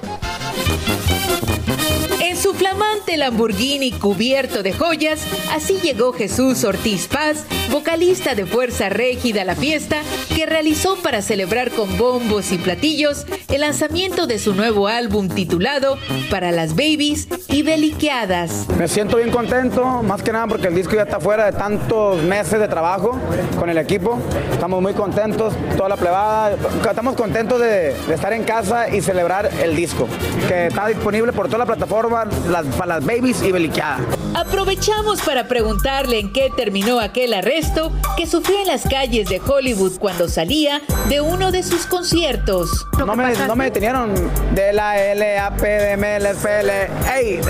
Su 2.41 2.53
flamante 2.53 3.17
Lamborghini 3.17 3.91
cubierto 3.91 4.63
de 4.63 4.71
joyas, 4.71 5.25
así 5.51 5.77
llegó 5.83 6.13
Jesús 6.13 6.63
Ortiz 6.63 7.07
Paz, 7.07 7.43
vocalista 7.69 8.33
de 8.33 8.45
Fuerza 8.45 8.87
Régida 8.87 9.41
a 9.41 9.45
la 9.45 9.55
fiesta, 9.55 9.97
que 10.33 10.45
realizó 10.45 10.95
para 10.95 11.21
celebrar 11.21 11.69
con 11.69 11.97
bombos 11.97 12.53
y 12.53 12.57
platillos 12.57 13.25
el 13.49 13.59
lanzamiento 13.59 14.25
de 14.25 14.39
su 14.39 14.53
nuevo 14.53 14.87
álbum 14.87 15.27
titulado 15.27 15.97
Para 16.29 16.53
las 16.53 16.75
Babies 16.75 17.27
y 17.49 17.63
Beliqueadas. 17.63 18.67
Me 18.77 18.87
siento 18.87 19.17
bien 19.17 19.31
contento, 19.31 20.01
más 20.01 20.23
que 20.23 20.31
nada 20.31 20.47
porque 20.47 20.67
el 20.67 20.75
disco 20.75 20.95
ya 20.95 21.01
está 21.01 21.19
fuera 21.19 21.45
de 21.45 21.57
tantos 21.57 22.23
meses 22.23 22.57
de 22.57 22.69
trabajo 22.69 23.19
con 23.59 23.69
el 23.69 23.77
equipo. 23.77 24.17
Estamos 24.53 24.81
muy 24.81 24.93
contentos, 24.93 25.53
toda 25.75 25.89
la 25.89 25.97
plebada. 25.97 26.55
Estamos 26.89 27.15
contentos 27.15 27.59
de, 27.59 27.95
estar 28.13 28.31
en 28.31 28.43
casa 28.43 28.87
y 28.87 29.01
celebrar 29.01 29.49
el 29.61 29.75
disco, 29.75 30.07
que 30.47 30.67
está 30.67 30.87
disponible 30.87 31.33
por 31.33 31.47
toda 31.47 31.59
la 31.59 31.65
plataforma, 31.65 32.28
para 32.77 32.85
las 32.85 33.05
babies 33.05 33.41
y 33.43 33.51
beliqueadas. 33.51 34.18
Aprovechamos 34.39 35.21
para 35.21 35.49
preguntarle 35.49 36.17
en 36.17 36.31
qué 36.31 36.49
terminó 36.55 37.01
aquel 37.01 37.33
arresto 37.33 37.91
que 38.15 38.25
sufrió 38.25 38.57
en 38.61 38.67
las 38.67 38.83
calles 38.83 39.27
de 39.27 39.41
Hollywood 39.45 39.99
cuando 39.99 40.29
salía 40.29 40.81
de 41.09 41.19
uno 41.19 41.51
de 41.51 41.61
sus 41.61 41.85
conciertos. 41.85 42.87
No 42.97 43.17
me, 43.17 43.33
no 43.33 43.55
me 43.57 43.65
detenieron 43.65 44.13
de 44.55 44.71
la 44.71 44.95
LAP, 45.13 45.59
de 45.59 45.97
MLFL. 45.97 47.11
¡Ey! 47.17 47.41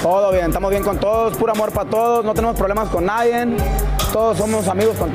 Todo 0.00 0.30
bien, 0.30 0.46
estamos 0.46 0.70
bien 0.70 0.84
con 0.84 1.00
todos, 1.00 1.36
puro 1.36 1.50
amor 1.52 1.72
para 1.72 1.90
todos, 1.90 2.24
no 2.24 2.34
tenemos 2.34 2.56
problemas 2.56 2.88
con 2.88 3.04
nadie. 3.04 3.44
Todos 4.12 4.38
somos 4.38 4.66
amigos 4.68 4.96
con 4.96 5.10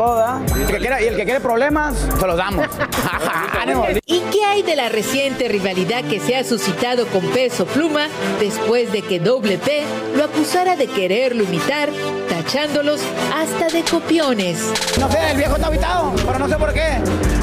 quiera- 0.77 1.01
y 1.01 1.07
el 1.07 1.15
que 1.15 1.24
quiere 1.24 1.39
problemas, 1.39 1.95
se 2.19 2.27
los 2.27 2.38
damos. 2.38 2.67
¿Y 4.05 4.19
qué 4.31 4.43
hay 4.45 4.62
de 4.63 4.75
la 4.75 4.89
reciente 4.89 5.48
rivalidad 5.48 6.03
que 6.03 6.19
se 6.19 6.36
ha 6.36 6.43
suscitado 6.43 7.07
con 7.07 7.21
Peso 7.29 7.65
Pluma 7.65 8.07
después 8.39 8.91
de 8.91 9.01
que 9.01 9.19
Doble 9.19 9.57
P 9.57 9.83
lo 10.15 10.25
acusara 10.25 10.75
de 10.75 10.80
quererlo 10.88 11.43
imitar, 11.43 11.89
tachándolos 12.29 13.01
hasta 13.35 13.67
de 13.67 13.83
copiones? 13.83 14.59
No 15.00 15.11
sé, 15.11 15.31
el 15.31 15.38
viejo 15.38 15.55
está 15.55 15.67
habitado, 15.67 16.13
pero 16.25 16.39
no 16.39 16.47
sé 16.47 16.55
por 16.55 16.73
qué. 16.73 16.97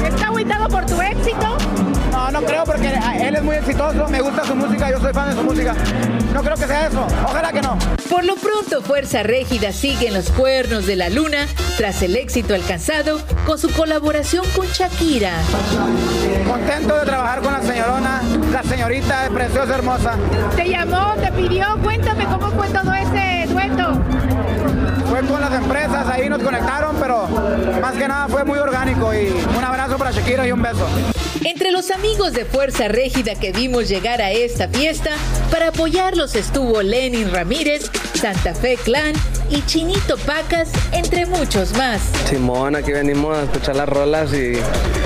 ¿Está 0.05 0.27
agüitado 0.27 0.67
por 0.67 0.85
tu 0.85 1.01
éxito? 1.01 1.57
No, 2.11 2.31
no 2.31 2.41
creo 2.41 2.63
porque 2.63 2.91
él 3.21 3.35
es 3.35 3.43
muy 3.43 3.55
exitoso, 3.55 4.07
me 4.07 4.21
gusta 4.21 4.45
su 4.45 4.55
música, 4.55 4.89
yo 4.91 4.99
soy 4.99 5.13
fan 5.13 5.29
de 5.29 5.35
su 5.35 5.43
música. 5.43 5.75
No 6.33 6.43
creo 6.43 6.55
que 6.55 6.67
sea 6.67 6.87
eso, 6.87 7.07
ojalá 7.25 7.51
que 7.51 7.61
no. 7.61 7.77
Por 8.09 8.23
lo 8.25 8.35
pronto, 8.35 8.81
Fuerza 8.81 9.23
Régida 9.23 9.71
sigue 9.71 10.07
en 10.07 10.13
los 10.13 10.29
cuernos 10.31 10.85
de 10.85 10.95
la 10.95 11.09
luna 11.09 11.47
tras 11.77 12.01
el 12.01 12.15
éxito 12.15 12.53
alcanzado 12.53 13.21
con 13.45 13.57
su 13.57 13.71
colaboración 13.71 14.45
con 14.55 14.67
Shakira. 14.67 15.33
Contento 16.47 16.95
de 16.97 17.05
trabajar 17.05 17.41
con 17.41 17.53
la 17.53 17.61
señorona, 17.61 18.21
la 18.51 18.63
señorita 18.63 19.25
es 19.25 19.31
preciosa, 19.31 19.75
hermosa. 19.75 20.15
¿Te 20.55 20.67
llamó, 20.69 21.13
te 21.21 21.31
pidió? 21.31 21.77
Conectaron, 26.49 26.95
pero 26.99 27.27
más 27.79 27.93
que 27.93 28.07
nada 28.07 28.27
fue 28.27 28.43
muy 28.43 28.57
orgánico 28.57 29.13
y 29.13 29.27
un 29.55 29.63
abrazo 29.63 29.99
para 29.99 30.09
Shakira 30.09 30.47
y 30.47 30.51
un 30.51 30.61
beso. 30.63 30.87
Entre 31.45 31.71
los 31.71 31.91
amigos 31.91 32.33
de 32.33 32.43
Fuerza 32.43 32.87
Régida 32.87 33.35
que 33.35 33.51
vimos 33.51 33.87
llegar 33.87 34.19
a 34.19 34.31
esta 34.31 34.67
fiesta, 34.67 35.11
para 35.51 35.67
apoyarlos 35.67 36.35
estuvo 36.35 36.81
Lenin 36.81 37.31
Ramírez, 37.31 37.91
Santa 38.15 38.55
Fe 38.55 38.77
Clan 38.83 39.13
y 39.49 39.61
Chinito 39.65 40.17
Pacas, 40.17 40.69
entre 40.91 41.25
muchos 41.25 41.75
más. 41.77 42.01
Simón, 42.29 42.75
aquí 42.75 42.91
venimos 42.91 43.37
a 43.37 43.43
escuchar 43.43 43.75
las 43.75 43.89
rolas 43.89 44.33
y 44.33 44.53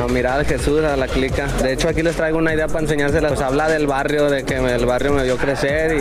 a 0.02 0.08
mirar 0.08 0.40
al 0.40 0.46
Jesús, 0.46 0.84
a 0.84 0.98
la 0.98 1.08
clica. 1.08 1.48
De 1.62 1.74
hecho, 1.74 1.88
aquí 1.90 2.02
les 2.04 2.16
traigo 2.16 2.38
una 2.38 2.54
idea 2.54 2.68
para 2.68 2.82
enseñárselas. 2.82 3.32
Pues 3.34 3.42
habla 3.42 3.68
del 3.70 3.88
barrio, 3.88 4.30
de 4.30 4.44
que 4.44 4.56
el 4.56 4.86
barrio 4.86 5.14
me 5.14 5.24
vio 5.24 5.38
crecer 5.38 5.94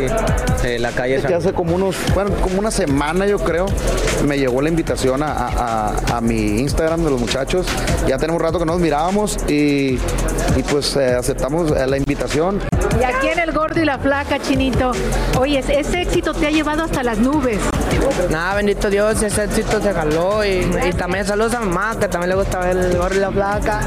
y 0.65 0.67
eh, 0.67 0.79
la 0.79 0.91
calle... 0.91 1.21
Que 1.23 1.35
hace 1.35 1.53
como 1.53 1.75
unos, 1.77 1.97
bueno, 2.15 2.31
como 2.43 2.59
una 2.59 2.71
semana 2.71 3.27
yo 3.27 3.39
creo, 3.39 3.67
me 4.27 4.39
llegó 4.39 4.61
la 4.63 4.69
invitación 4.69 5.23
a, 5.23 5.33
a- 5.33 6.17
a 6.17 6.21
mi 6.21 6.61
Instagram 6.61 7.05
de 7.05 7.11
los 7.11 7.21
muchachos. 7.21 7.67
Ya 8.09 8.19
tenemos 8.19 8.41
un 8.41 8.47
rato 8.47 8.59
que 8.59 8.65
nos 8.67 8.81
mirábamos 8.81 9.37
y, 9.49 9.99
y 10.57 10.63
pues 10.71 10.97
eh, 10.97 11.15
aceptamos 11.15 11.71
eh, 11.71 11.87
la 11.87 11.97
invitación. 11.97 12.61
Y 13.01 13.05
aquí 13.05 13.29
en 13.29 13.39
el 13.39 13.53
gordo 13.53 13.81
y 13.81 13.85
la 13.85 13.99
flaca, 13.99 14.39
Chinito. 14.41 14.93
Oye, 15.39 15.59
ese 15.61 16.03
éxito 16.03 16.35
te 16.35 16.47
ha 16.47 16.51
llevado 16.51 16.83
hasta 16.83 17.03
las 17.03 17.19
nubes. 17.19 17.59
Nada, 18.31 18.55
bendito 18.55 18.89
Dios, 18.91 19.23
ese 19.23 19.45
éxito 19.45 19.81
se 19.81 19.93
jaló 19.93 20.45
y, 20.45 20.65
también 20.97 21.27
saludos 21.27 21.55
a 21.55 21.61
mamá, 21.61 21.97
que 21.99 22.09
también 22.09 22.31
le 22.31 22.37
gusta 22.37 22.61
ver 22.61 22.77
el 22.77 22.97
gordo 22.97 23.17
y 23.17 23.21
la 23.21 23.31
placa. 23.31 23.81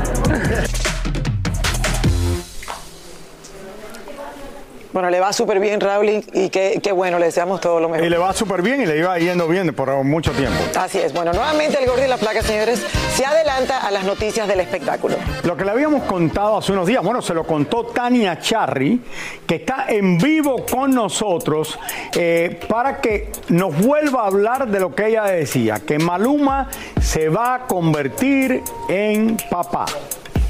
Bueno, 4.96 5.10
le 5.10 5.20
va 5.20 5.34
súper 5.34 5.60
bien, 5.60 5.82
Raúl, 5.82 6.24
y, 6.32 6.50
qué, 6.50 6.80
qué 6.82 6.94
bueno, 6.94 7.20
le 7.20 7.26
deseamos 7.26 7.60
todo 7.60 7.82
lo 7.82 7.90
mejor. 7.90 8.08
Y 8.08 8.10
le 8.10 8.18
va 8.18 8.32
súper 8.32 8.62
bien 8.62 8.80
y 8.80 8.86
le 8.86 8.98
iba 8.98 9.20
yendo 9.20 9.46
bien 9.46 9.76
por 9.76 9.94
mucho 10.06 10.32
tiempo. 10.32 10.58
Así 10.80 11.00
es. 11.00 11.12
Bueno, 11.12 11.34
nuevamente 11.34 11.78
el 11.84 11.86
gordo 11.86 12.06
y 12.06 12.08
la 12.08 12.16
placa, 12.16 12.42
señores, 12.42 12.82
se 13.14 13.26
adelanta 13.26 13.86
a 13.86 13.92
las 13.92 14.06
noticias 14.06 14.48
del 14.48 14.62
espectáculo. 14.62 15.18
Lo 15.44 15.58
que 15.58 15.66
le 15.66 15.72
habíamos 15.72 16.04
contado 16.04 16.60
hace 16.60 16.72
unos 16.72 16.88
días, 16.88 17.04
bueno, 17.04 17.22
se 17.22 17.34
lo 17.34 17.44
contó 17.44 17.88
Tania 17.88 18.40
Charry, 18.40 19.02
que 19.46 19.56
está 19.56 19.88
en 19.90 20.18
vivo 20.18 20.66
con 20.66 20.96
nosotros 20.96 21.78
eh, 22.16 22.58
para 22.70 23.02
que 23.02 23.34
nos 23.50 23.78
vuelva 23.78 24.22
a 24.22 24.28
hablar 24.28 24.66
de 24.66 24.80
lo 24.80 24.96
que 24.96 25.08
ella 25.08 25.24
decía, 25.24 25.82
que 25.86 26.00
Maluma 26.00 26.70
se 27.02 27.28
va 27.28 27.56
a 27.56 27.68
convertir 27.68 28.64
en 28.88 29.36
papá. 29.50 29.88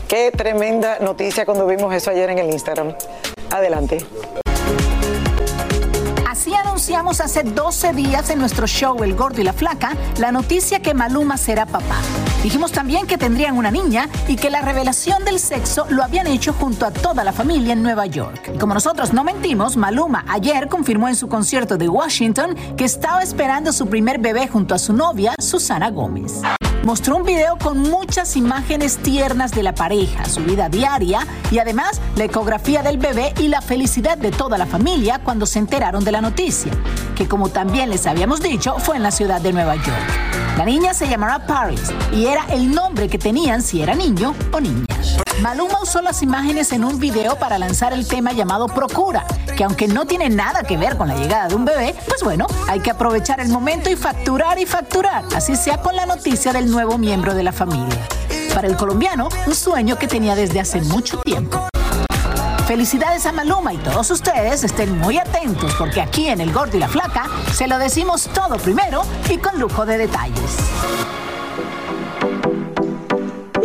Qué 0.07 0.29
tremenda 0.29 0.99
noticia 0.99 1.47
cuando 1.47 1.65
vimos 1.65 1.91
eso 1.95 2.11
ayer 2.11 2.29
en 2.29 2.37
el 2.37 2.51
Instagram. 2.51 2.93
Adelante. 3.51 4.05
Así 6.27 6.53
anunciamos 6.53 7.21
hace 7.21 7.43
12 7.43 7.93
días 7.93 8.29
en 8.29 8.39
nuestro 8.39 8.67
show 8.67 9.03
El 9.03 9.15
Gordo 9.15 9.41
y 9.41 9.43
la 9.43 9.53
Flaca 9.53 9.95
la 10.19 10.31
noticia 10.31 10.79
que 10.79 10.93
Maluma 10.93 11.37
será 11.37 11.65
papá. 11.65 11.97
Dijimos 12.43 12.71
también 12.71 13.07
que 13.07 13.17
tendrían 13.17 13.57
una 13.57 13.71
niña 13.71 14.09
y 14.27 14.35
que 14.35 14.49
la 14.49 14.61
revelación 14.61 15.25
del 15.25 15.39
sexo 15.39 15.87
lo 15.89 16.03
habían 16.03 16.27
hecho 16.27 16.53
junto 16.53 16.85
a 16.85 16.91
toda 16.91 17.23
la 17.23 17.31
familia 17.31 17.73
en 17.73 17.81
Nueva 17.81 18.05
York. 18.05 18.51
Y 18.53 18.57
como 18.57 18.73
nosotros 18.73 19.13
no 19.13 19.23
mentimos, 19.23 19.77
Maluma 19.77 20.25
ayer 20.27 20.67
confirmó 20.67 21.07
en 21.07 21.15
su 21.15 21.27
concierto 21.27 21.77
de 21.77 21.89
Washington 21.89 22.55
que 22.77 22.85
estaba 22.85 23.23
esperando 23.23 23.73
su 23.73 23.87
primer 23.87 24.19
bebé 24.19 24.47
junto 24.47 24.75
a 24.75 24.77
su 24.79 24.93
novia, 24.93 25.33
Susana 25.39 25.89
Gómez. 25.89 26.41
Mostró 26.85 27.15
un 27.15 27.23
video 27.23 27.57
con 27.57 27.79
muchas 27.79 28.37
imágenes 28.37 28.99
tiernas 28.99 29.49
de 29.49 29.63
la 29.63 29.73
pareja, 29.73 30.25
su 30.25 30.41
vida 30.41 30.69
diaria 30.69 31.25
y 31.49 31.57
además 31.57 31.99
la 32.15 32.25
ecografía 32.25 32.83
del 32.83 32.99
bebé 32.99 33.33
y 33.39 33.47
la 33.47 33.63
felicidad 33.63 34.19
de 34.19 34.29
toda 34.29 34.59
la 34.59 34.67
familia 34.67 35.19
cuando 35.23 35.47
se 35.47 35.57
enteraron 35.57 36.03
de 36.03 36.11
la 36.11 36.21
noticia, 36.21 36.71
que 37.15 37.27
como 37.27 37.49
también 37.49 37.89
les 37.89 38.05
habíamos 38.05 38.39
dicho 38.39 38.77
fue 38.77 38.97
en 38.97 39.01
la 39.01 39.09
ciudad 39.09 39.41
de 39.41 39.51
Nueva 39.51 39.77
York. 39.77 40.57
La 40.59 40.65
niña 40.65 40.93
se 40.93 41.07
llamará 41.07 41.47
Paris 41.47 41.91
y 42.13 42.27
era 42.27 42.45
el 42.49 42.71
nombre 42.71 43.09
que 43.09 43.17
tenían 43.17 43.63
si 43.63 43.81
era 43.81 43.95
niño 43.95 44.35
o 44.51 44.59
niña. 44.59 44.85
Maluma 45.41 45.81
usó 45.81 46.01
las 46.01 46.21
imágenes 46.23 46.71
en 46.71 46.85
un 46.85 46.99
video 46.99 47.35
para 47.35 47.59
lanzar 47.59 47.93
el 47.93 48.07
tema 48.07 48.31
llamado 48.31 48.67
Procura, 48.67 49.25
que 49.57 49.63
aunque 49.63 49.87
no 49.87 50.05
tiene 50.05 50.29
nada 50.29 50.63
que 50.63 50.77
ver 50.77 50.97
con 50.97 51.07
la 51.07 51.15
llegada 51.15 51.47
de 51.49 51.55
un 51.55 51.65
bebé, 51.65 51.93
pues 52.07 52.23
bueno, 52.23 52.47
hay 52.69 52.79
que 52.79 52.91
aprovechar 52.91 53.39
el 53.41 53.49
momento 53.49 53.89
y 53.89 53.95
facturar 53.95 54.59
y 54.59 54.65
facturar, 54.65 55.25
así 55.35 55.55
sea 55.55 55.77
con 55.77 55.95
la 55.95 56.05
noticia 56.05 56.53
del 56.53 56.71
nuevo 56.71 56.97
miembro 56.97 57.35
de 57.35 57.43
la 57.43 57.51
familia. 57.51 58.07
Para 58.53 58.67
el 58.67 58.77
colombiano, 58.77 59.27
un 59.45 59.55
sueño 59.55 59.97
que 59.97 60.07
tenía 60.07 60.35
desde 60.35 60.61
hace 60.61 60.81
mucho 60.81 61.19
tiempo. 61.19 61.67
Felicidades 62.65 63.25
a 63.27 63.31
Maluma 63.31 63.73
y 63.73 63.77
todos 63.77 64.09
ustedes 64.09 64.63
estén 64.63 64.97
muy 64.97 65.19
atentos 65.19 65.75
porque 65.75 66.01
aquí 66.01 66.29
en 66.29 66.41
El 66.41 66.51
Gordo 66.51 66.77
y 66.77 66.79
la 66.79 66.87
Flaca 66.87 67.29
se 67.53 67.67
lo 67.67 67.77
decimos 67.77 68.27
todo 68.33 68.57
primero 68.57 69.03
y 69.29 69.37
con 69.37 69.59
lujo 69.59 69.85
de 69.85 69.99
detalles. 69.99 70.57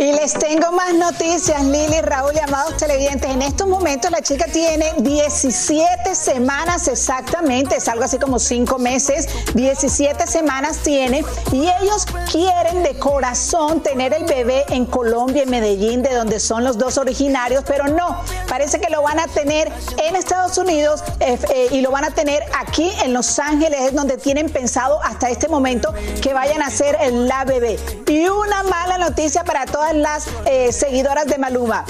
Y 0.01 0.11
les 0.13 0.33
tengo 0.33 0.71
más 0.71 0.95
noticias, 0.95 1.63
Lili, 1.63 2.01
Raúl 2.01 2.33
y 2.33 2.39
amados 2.39 2.75
televidentes. 2.75 3.29
En 3.29 3.43
estos 3.43 3.67
momentos 3.67 4.09
la 4.09 4.23
chica 4.23 4.45
tiene 4.51 4.91
17 4.97 6.15
semanas 6.15 6.87
exactamente, 6.87 7.75
es 7.75 7.87
algo 7.87 8.05
así 8.05 8.17
como 8.17 8.39
5 8.39 8.79
meses, 8.79 9.27
17 9.53 10.25
semanas 10.25 10.79
tiene. 10.79 11.23
Y 11.51 11.69
ellos 11.79 12.07
quieren 12.31 12.81
de 12.81 12.97
corazón 12.97 13.83
tener 13.83 14.15
el 14.15 14.23
bebé 14.23 14.65
en 14.69 14.87
Colombia, 14.87 15.43
en 15.43 15.51
Medellín, 15.51 16.01
de 16.01 16.15
donde 16.15 16.39
son 16.39 16.63
los 16.63 16.79
dos 16.79 16.97
originarios, 16.97 17.63
pero 17.67 17.87
no, 17.87 18.23
parece 18.49 18.81
que 18.81 18.89
lo 18.89 19.03
van 19.03 19.19
a 19.19 19.27
tener 19.27 19.71
en 20.03 20.15
Estados 20.15 20.57
Unidos 20.57 21.03
eh, 21.19 21.67
y 21.69 21.81
lo 21.81 21.91
van 21.91 22.05
a 22.05 22.09
tener 22.09 22.41
aquí 22.57 22.91
en 23.03 23.13
Los 23.13 23.37
Ángeles, 23.37 23.79
es 23.81 23.93
donde 23.93 24.17
tienen 24.17 24.49
pensado 24.49 24.99
hasta 25.03 25.29
este 25.29 25.47
momento 25.47 25.93
que 26.23 26.33
vayan 26.33 26.63
a 26.63 26.67
hacer 26.67 26.97
la 27.11 27.45
bebé. 27.45 27.77
Y 28.07 28.27
una 28.27 28.63
mala 28.63 28.97
noticia 28.97 29.43
para 29.43 29.67
todas 29.67 29.90
las 29.95 30.27
eh, 30.45 30.71
seguidoras 30.71 31.25
de 31.25 31.37
Maluma. 31.37 31.85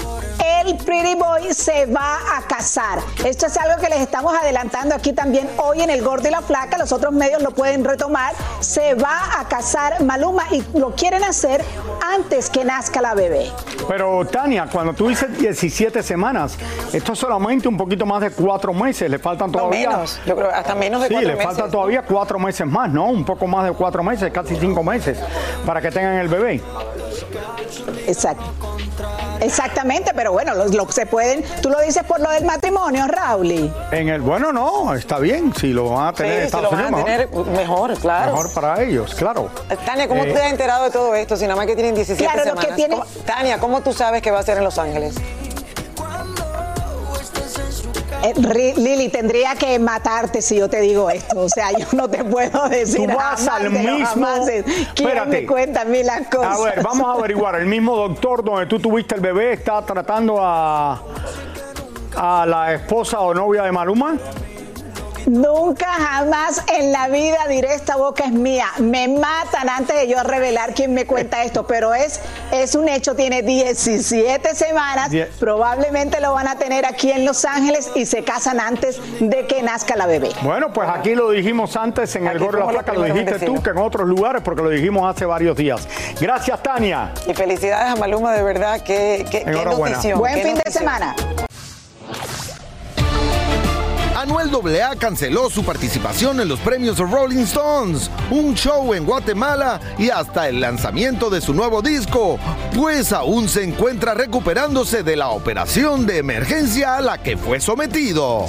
El 0.64 0.76
Pretty 0.76 1.14
Boy 1.16 1.52
se 1.54 1.86
va 1.86 2.18
a 2.36 2.42
casar. 2.42 3.00
Esto 3.24 3.46
es 3.46 3.56
algo 3.56 3.80
que 3.82 3.88
les 3.88 4.00
estamos 4.00 4.32
adelantando 4.34 4.94
aquí 4.94 5.12
también 5.12 5.48
hoy 5.58 5.80
en 5.82 5.90
El 5.90 6.02
Gordo 6.02 6.28
y 6.28 6.30
la 6.30 6.40
Flaca. 6.40 6.78
Los 6.78 6.92
otros 6.92 7.12
medios 7.12 7.42
lo 7.42 7.50
pueden 7.50 7.84
retomar. 7.84 8.32
Se 8.60 8.94
va 8.94 9.40
a 9.40 9.48
casar 9.48 10.02
Maluma 10.04 10.44
y 10.52 10.62
lo 10.78 10.94
quieren 10.94 11.24
hacer 11.24 11.64
antes 12.14 12.48
que 12.48 12.64
nazca 12.64 13.00
la 13.00 13.14
bebé. 13.14 13.50
Pero 13.88 14.24
Tania, 14.26 14.68
cuando 14.70 14.92
tú 14.94 15.08
dices 15.08 15.36
17 15.36 16.00
semanas, 16.02 16.56
esto 16.92 17.12
es 17.14 17.18
solamente 17.18 17.66
un 17.66 17.76
poquito 17.76 18.06
más 18.06 18.20
de 18.20 18.30
cuatro 18.30 18.72
meses, 18.72 19.10
le 19.10 19.18
faltan 19.18 19.50
No 19.50 19.58
todavía... 19.58 19.88
menos, 19.90 20.20
yo 20.26 20.36
creo 20.36 20.50
hasta 20.50 20.74
menos 20.76 21.00
de 21.02 21.08
Sí, 21.08 21.14
cuatro 21.14 21.28
le 21.28 21.36
meses. 21.36 21.50
faltan 21.52 21.70
todavía 21.70 22.02
cuatro 22.02 22.38
meses 22.38 22.66
más, 22.66 22.88
¿no? 22.90 23.06
Un 23.06 23.24
poco 23.24 23.46
más 23.48 23.64
de 23.64 23.72
cuatro 23.72 24.02
meses, 24.04 24.30
casi 24.32 24.54
cinco 24.56 24.82
meses, 24.84 25.18
para 25.66 25.80
que 25.80 25.90
tengan 25.90 26.14
el 26.18 26.28
bebé. 26.28 26.62
Exacto. 28.06 28.42
Exactamente, 29.40 30.12
pero 30.14 30.32
bueno, 30.32 30.54
lo, 30.54 30.66
lo 30.68 30.86
que 30.86 30.92
se 30.92 31.06
pueden, 31.06 31.42
tú 31.60 31.68
lo 31.68 31.80
dices 31.80 32.04
por 32.04 32.20
lo 32.20 32.30
del 32.30 32.44
matrimonio, 32.44 33.06
Rauli. 33.08 33.72
En 33.90 34.08
el 34.08 34.20
bueno 34.20 34.52
no, 34.52 34.94
está 34.94 35.18
bien, 35.18 35.52
si 35.54 35.72
lo 35.72 35.90
van 35.90 36.08
a 36.08 36.12
tener 36.12 36.32
en 36.32 36.36
Sí, 36.36 36.40
si 36.42 36.46
Estados 36.56 36.70
lo 36.70 36.76
van 36.76 36.84
a 36.84 36.88
Unidos, 36.98 37.04
tener 37.04 37.28
mejor, 37.58 37.98
claro. 37.98 38.32
mejor 38.32 38.52
para 38.54 38.82
ellos, 38.82 39.14
claro. 39.14 39.50
Tania, 39.84 40.06
¿cómo 40.06 40.22
Eh, 40.24 40.28
tú 40.28 40.34
te 40.34 40.42
has 40.42 40.50
enterado 40.52 40.84
de 40.84 40.90
todo 40.90 41.14
esto? 41.16 41.36
Si 41.36 41.42
nada 41.44 41.56
más 41.56 41.66
que 41.66 41.74
tienen 41.74 41.94
17 41.94 42.22
Claro, 42.22 42.38
lo 42.38 42.44
semanas. 42.50 42.66
que 42.66 42.72
tiene- 42.74 42.94
¿Cómo- 42.94 43.06
Tania, 43.26 43.58
¿cómo 43.58 43.80
tú 43.80 43.92
sabes 43.92 44.22
que 44.22 44.30
va 44.30 44.38
a 44.38 44.42
ser 44.44 44.58
en 44.58 44.64
Los 44.64 44.78
Ángeles? 44.78 45.14
Eh, 48.22 48.72
Lili, 48.76 49.08
tendría 49.08 49.54
que 49.56 49.78
matarte 49.78 50.40
si 50.42 50.56
yo 50.56 50.68
te 50.68 50.80
digo 50.80 51.10
esto. 51.10 51.40
O 51.40 51.48
sea, 51.48 51.72
yo 51.72 51.86
no 51.92 52.08
te 52.08 52.22
puedo 52.24 52.68
decir 52.68 53.08
Tú 53.10 53.16
vas 53.16 53.40
jamás 53.44 53.48
al 53.48 53.70
mismo- 53.70 54.06
jamases. 54.06 54.64
¿Quién 54.64 55.08
Espérate. 55.08 55.40
me 55.40 55.46
cuenta 55.46 55.80
a 55.80 55.84
mí 55.84 56.02
las 56.02 56.28
cosas? 56.28 56.60
A 56.60 56.62
ver, 56.64 56.82
vamos 56.82 57.08
a 57.08 57.18
averiguar. 57.18 57.56
El 57.56 57.66
mismo 57.66 57.96
doctor 57.96 58.44
donde 58.44 58.66
tú 58.66 58.78
tuviste 58.78 59.14
el 59.16 59.20
bebé 59.20 59.52
está 59.54 59.82
tratando 59.82 60.36
a, 60.40 61.02
a 62.16 62.46
la 62.46 62.74
esposa 62.74 63.20
o 63.20 63.34
novia 63.34 63.62
de 63.64 63.72
Maluma. 63.72 64.16
Nunca 65.26 65.86
jamás 65.86 66.62
en 66.78 66.92
la 66.92 67.08
vida 67.08 67.38
diré 67.48 67.74
esta 67.74 67.96
boca 67.96 68.24
es 68.24 68.32
mía. 68.32 68.66
Me 68.78 69.08
matan 69.08 69.68
antes 69.68 69.96
de 69.96 70.08
yo 70.08 70.22
revelar 70.22 70.74
quién 70.74 70.94
me 70.94 71.06
cuenta 71.06 71.42
esto, 71.44 71.66
pero 71.66 71.94
es, 71.94 72.20
es 72.50 72.74
un 72.74 72.88
hecho, 72.88 73.14
tiene 73.14 73.42
17 73.42 74.54
semanas, 74.54 75.10
Die- 75.10 75.26
probablemente 75.38 76.20
lo 76.20 76.32
van 76.32 76.48
a 76.48 76.56
tener 76.56 76.84
aquí 76.86 77.10
en 77.10 77.24
Los 77.24 77.44
Ángeles 77.44 77.90
y 77.94 78.06
se 78.06 78.24
casan 78.24 78.60
antes 78.60 79.00
de 79.20 79.46
que 79.46 79.62
nazca 79.62 79.96
la 79.96 80.06
bebé. 80.06 80.30
Bueno, 80.42 80.72
pues 80.72 80.88
aquí 80.88 81.14
lo 81.14 81.30
dijimos 81.30 81.76
antes 81.76 82.14
en 82.16 82.26
el 82.26 82.38
Gordo 82.38 82.58
de 82.58 82.64
la 82.66 82.70
Placa, 82.82 82.92
lo 82.94 83.04
dijiste 83.04 83.38
tú, 83.46 83.62
que 83.62 83.70
en 83.70 83.78
otros 83.78 84.06
lugares, 84.08 84.42
porque 84.42 84.62
lo 84.62 84.68
dijimos 84.70 85.08
hace 85.08 85.24
varios 85.24 85.56
días. 85.56 85.86
Gracias, 86.20 86.62
Tania. 86.62 87.12
Y 87.26 87.34
felicidades 87.34 87.92
a 87.92 87.96
Maluma, 87.96 88.32
de 88.32 88.42
verdad, 88.42 88.80
que, 88.82 89.24
que, 89.30 89.44
qué 89.44 89.64
notición. 89.64 90.18
Buen 90.18 90.34
qué 90.34 90.42
fin 90.42 90.54
de 90.64 90.70
semana. 90.70 91.14
Anuel 94.22 94.50
AA 94.54 94.94
canceló 94.94 95.50
su 95.50 95.64
participación 95.64 96.38
en 96.38 96.46
los 96.46 96.60
premios 96.60 96.98
Rolling 96.98 97.42
Stones, 97.42 98.08
un 98.30 98.54
show 98.54 98.94
en 98.94 99.04
Guatemala 99.04 99.80
y 99.98 100.10
hasta 100.10 100.48
el 100.48 100.60
lanzamiento 100.60 101.28
de 101.28 101.40
su 101.40 101.52
nuevo 101.52 101.82
disco, 101.82 102.38
pues 102.72 103.12
aún 103.12 103.48
se 103.48 103.64
encuentra 103.64 104.14
recuperándose 104.14 105.02
de 105.02 105.16
la 105.16 105.30
operación 105.30 106.06
de 106.06 106.18
emergencia 106.18 106.98
a 106.98 107.00
la 107.00 107.20
que 107.20 107.36
fue 107.36 107.58
sometido. 107.58 108.46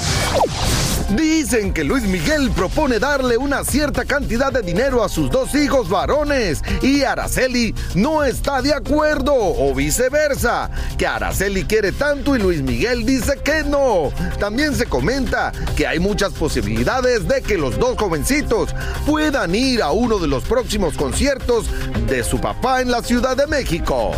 Dicen 1.16 1.74
que 1.74 1.84
Luis 1.84 2.04
Miguel 2.04 2.50
propone 2.52 2.98
darle 2.98 3.38
una 3.38 3.64
cierta 3.64 4.04
cantidad 4.04 4.52
de 4.52 4.64
dinero 4.64 5.04
a 5.04 5.10
sus 5.10 5.30
dos 5.30 5.54
hijos 5.54 5.88
varones 5.88 6.64
y 6.82 7.04
Araceli 7.04 7.76
no 7.94 8.24
está 8.24 8.62
de 8.64 8.74
acuerdo 8.74 9.34
o 9.36 9.76
viceversa, 9.76 10.72
que 10.98 11.06
Araceli 11.06 11.66
quiere 11.66 11.92
tanto 11.92 12.36
y 12.36 12.40
Luis 12.40 12.62
Miguel 12.64 13.06
dice 13.06 13.38
que 13.44 13.64
no. 13.64 14.12
También 14.40 14.76
se 14.76 14.88
comenta 14.88 15.52
que 15.76 15.86
hay 15.86 16.00
muchas 16.00 16.34
posibilidades 16.34 17.28
de 17.28 17.44
que 17.44 17.58
los 17.60 17.78
dos 17.78 17.96
jovencitos 17.98 18.70
puedan 19.06 19.54
ir 19.54 19.84
a 19.84 19.92
uno 19.92 20.18
de 20.18 20.28
los 20.28 20.44
próximos 20.44 20.96
conciertos 20.96 21.68
de 22.08 22.24
su 22.24 22.40
papá 22.40 22.82
en 22.82 22.90
la 22.90 23.04
Ciudad 23.04 23.38
de 23.38 23.46
México. 23.46 24.12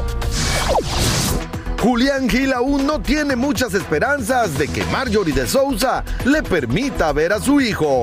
Julián 1.85 2.27
Gil 2.27 2.51
aún 2.51 2.87
no 2.87 2.99
tiene 2.99 3.35
muchas 3.35 3.75
esperanzas 3.75 4.57
de 4.57 4.67
que 4.67 4.83
Marjorie 4.85 5.35
de 5.35 5.45
Souza 5.45 6.03
le 6.25 6.41
permita 6.41 7.13
ver 7.13 7.31
a 7.31 7.39
su 7.39 7.61
hijo. 7.61 8.01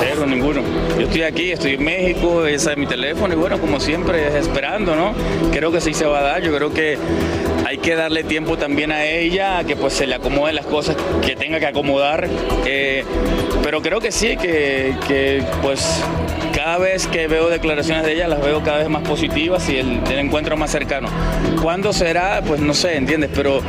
Cero, 0.00 0.26
ninguno. 0.26 0.60
Yo 0.98 1.06
estoy 1.06 1.22
aquí, 1.22 1.52
estoy 1.52 1.74
en 1.74 1.84
México, 1.84 2.44
ese 2.44 2.72
es 2.72 2.76
mi 2.76 2.88
teléfono 2.88 3.32
y 3.32 3.36
bueno, 3.36 3.60
como 3.60 3.78
siempre, 3.78 4.36
esperando, 4.36 4.96
¿no? 4.96 5.14
Creo 5.52 5.70
que 5.70 5.80
sí 5.80 5.94
se 5.94 6.04
va 6.04 6.18
a 6.18 6.22
dar, 6.22 6.42
yo 6.42 6.52
creo 6.52 6.74
que 6.74 6.98
hay 7.64 7.78
que 7.78 7.94
darle 7.94 8.24
tiempo 8.24 8.58
también 8.58 8.90
a 8.90 9.04
ella, 9.04 9.58
a 9.58 9.64
que 9.64 9.76
pues 9.76 9.92
se 9.92 10.08
le 10.08 10.16
acomoden 10.16 10.56
las 10.56 10.66
cosas 10.66 10.96
que 11.24 11.36
tenga 11.36 11.60
que 11.60 11.66
acomodar, 11.66 12.28
eh, 12.66 13.04
pero 13.62 13.82
creo 13.82 14.00
que 14.00 14.12
sí, 14.12 14.36
que, 14.36 14.94
que, 15.06 15.44
pues 15.62 15.84
cada 16.54 16.78
vez 16.78 17.06
que 17.06 17.26
veo 17.28 17.48
declaraciones 17.48 18.04
de 18.04 18.12
ella 18.14 18.28
las 18.28 18.40
veo 18.42 18.62
cada 18.62 18.78
vez 18.78 18.88
más 18.88 19.02
positivas 19.06 19.68
y 19.68 19.76
el, 19.76 20.00
encuentro 20.10 20.56
más 20.56 20.70
cercano. 20.70 21.08
¿Cuándo 21.62 21.92
será? 21.92 22.42
Pues 22.46 22.60
no 22.60 22.74
sé, 22.74 22.96
¿entiendes? 22.96 23.30
Pero 23.34 23.60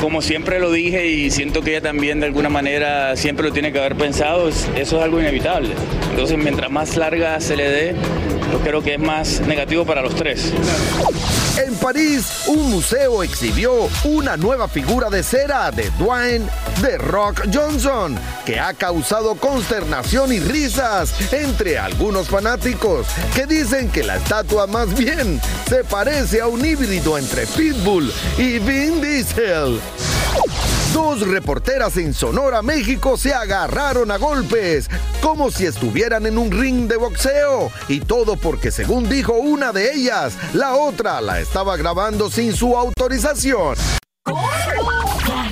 como 0.00 0.22
siempre 0.22 0.60
lo 0.60 0.70
dije 0.70 1.06
y 1.06 1.30
siento 1.30 1.62
que 1.62 1.70
ella 1.72 1.80
también 1.82 2.20
de 2.20 2.26
alguna 2.26 2.48
manera 2.48 3.16
siempre 3.16 3.46
lo 3.48 3.52
tiene 3.52 3.72
que 3.72 3.78
haber 3.78 3.96
pensado, 3.96 4.48
es- 4.48 4.68
eso 4.76 4.98
es 4.98 5.02
algo 5.02 5.20
inevitable. 5.20 5.70
Entonces 6.10 6.38
mientras 6.38 6.70
más 6.70 6.96
larga 6.96 7.40
se 7.40 7.56
le 7.56 7.68
dé, 7.70 7.94
yo 8.52 8.58
creo 8.60 8.82
que 8.82 8.94
es 8.94 9.00
más 9.00 9.40
negativo 9.40 9.84
para 9.84 10.00
los 10.02 10.14
tres. 10.14 10.52
En 11.66 11.74
París, 11.76 12.44
un 12.46 12.70
museo 12.70 13.22
exhibió 13.22 13.88
una 14.04 14.36
nueva 14.36 14.68
figura 14.68 15.10
de 15.10 15.22
cera 15.22 15.70
de 15.72 15.90
Dwayne 15.98 16.46
The 16.80 16.98
Rock 16.98 17.46
Johnson, 17.52 18.16
que 18.46 18.58
ha 18.60 18.72
causado 18.74 19.34
consternación 19.38 20.32
y 20.32 20.40
risas 20.40 21.14
entre 21.32 21.78
algunos 21.78 22.28
fanáticos, 22.28 23.06
que 23.34 23.46
dicen 23.46 23.90
que 23.90 24.04
la 24.04 24.16
estatua 24.16 24.66
más 24.66 24.96
bien 24.96 25.40
se 25.68 25.84
parece 25.84 26.40
a 26.40 26.46
un 26.46 26.64
híbrido 26.64 27.16
entre 27.18 27.46
Pitbull 27.46 28.12
y 28.36 28.58
Vin 28.58 29.00
Diesel. 29.00 29.80
Dos 30.92 31.20
reporteras 31.20 31.96
en 31.98 32.14
Sonora, 32.14 32.62
México, 32.62 33.16
se 33.16 33.34
agarraron 33.34 34.10
a 34.10 34.16
golpes, 34.16 34.88
como 35.20 35.50
si 35.50 35.66
estuvieran 35.66 36.26
en 36.26 36.38
un 36.38 36.50
ring 36.50 36.88
de 36.88 36.96
boxeo. 36.96 37.70
Y 37.88 38.00
todo 38.00 38.36
porque, 38.36 38.70
según 38.70 39.08
dijo 39.08 39.34
una 39.34 39.72
de 39.72 39.92
ellas, 39.92 40.34
la 40.54 40.74
otra 40.74 41.20
la 41.20 41.40
estaba 41.40 41.76
grabando 41.76 42.30
sin 42.30 42.54
su 42.54 42.76
autorización. 42.76 43.76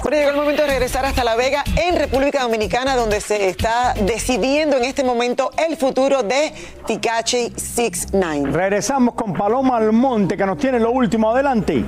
Bueno, 0.02 0.18
llegó 0.18 0.30
el 0.30 0.37
momento 0.37 0.62
de 0.62 0.68
regresar 0.68 1.04
hasta 1.04 1.24
La 1.24 1.37
Vega, 1.37 1.64
en 1.76 1.96
República 1.96 2.42
Dominicana, 2.42 2.96
donde 2.96 3.20
se 3.20 3.48
está 3.48 3.94
decidiendo 3.94 4.76
en 4.76 4.85
este 4.85 5.02
momento 5.02 5.50
el 5.68 5.76
futuro 5.76 6.22
de 6.22 6.52
Tikachi 6.87 7.52
69. 7.56 8.50
Regresamos 8.52 9.14
con 9.14 9.32
Paloma 9.32 9.78
Almonte, 9.78 10.37
que 10.37 10.46
nos 10.46 10.59
tiene 10.59 10.78
lo 10.78 10.90
último. 10.90 11.30
Adelante. 11.30 11.85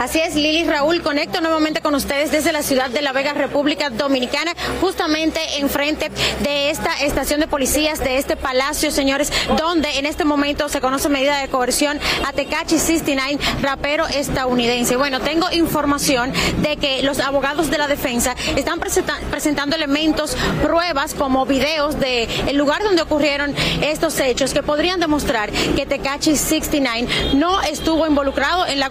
Así 0.00 0.18
es, 0.20 0.34
Lili 0.34 0.64
Raúl, 0.64 1.02
conecto 1.02 1.40
nuevamente 1.40 1.80
con 1.80 1.94
ustedes 1.94 2.30
desde 2.32 2.52
la 2.52 2.62
ciudad 2.62 2.90
de 2.90 3.02
La 3.02 3.12
Vega, 3.12 3.32
República 3.32 3.90
Dominicana, 3.90 4.52
justamente 4.80 5.40
enfrente 5.58 6.10
de 6.42 6.70
esta 6.70 6.92
estación 7.00 7.40
de 7.40 7.46
policías, 7.46 8.00
de 8.00 8.16
este 8.18 8.36
palacio, 8.36 8.90
señores, 8.90 9.32
donde 9.58 9.98
en 9.98 10.06
este 10.06 10.24
momento 10.24 10.68
se 10.68 10.80
conoce 10.80 11.08
medida 11.08 11.38
de 11.38 11.48
coerción 11.48 11.98
a 12.26 12.32
Tecachi 12.32 12.78
69, 12.78 13.38
rapero 13.62 14.06
estadounidense. 14.08 14.96
Bueno, 14.96 15.20
tengo 15.20 15.46
información 15.52 16.32
de 16.62 16.76
que 16.76 17.02
los 17.02 17.20
abogados 17.20 17.70
de 17.70 17.78
la 17.78 17.86
defensa 17.88 18.34
están 18.56 18.80
presenta- 18.80 19.18
presentando 19.30 19.76
elementos, 19.76 20.36
pruebas 20.62 21.14
como 21.14 21.46
videos 21.46 21.98
de 22.00 22.24
el 22.48 22.56
lugar 22.56 22.82
donde 22.82 23.02
ocurrieron 23.02 23.54
estos 23.82 24.18
hechos 24.20 24.52
que 24.54 24.62
podrían 24.62 25.00
demostrar 25.00 25.50
que 25.50 25.86
Tecachi 25.86 26.36
69 26.36 27.08
no 27.34 27.60
estuvo 27.62 28.06
involucrado 28.06 28.66
en 28.66 28.80
la 28.80 28.90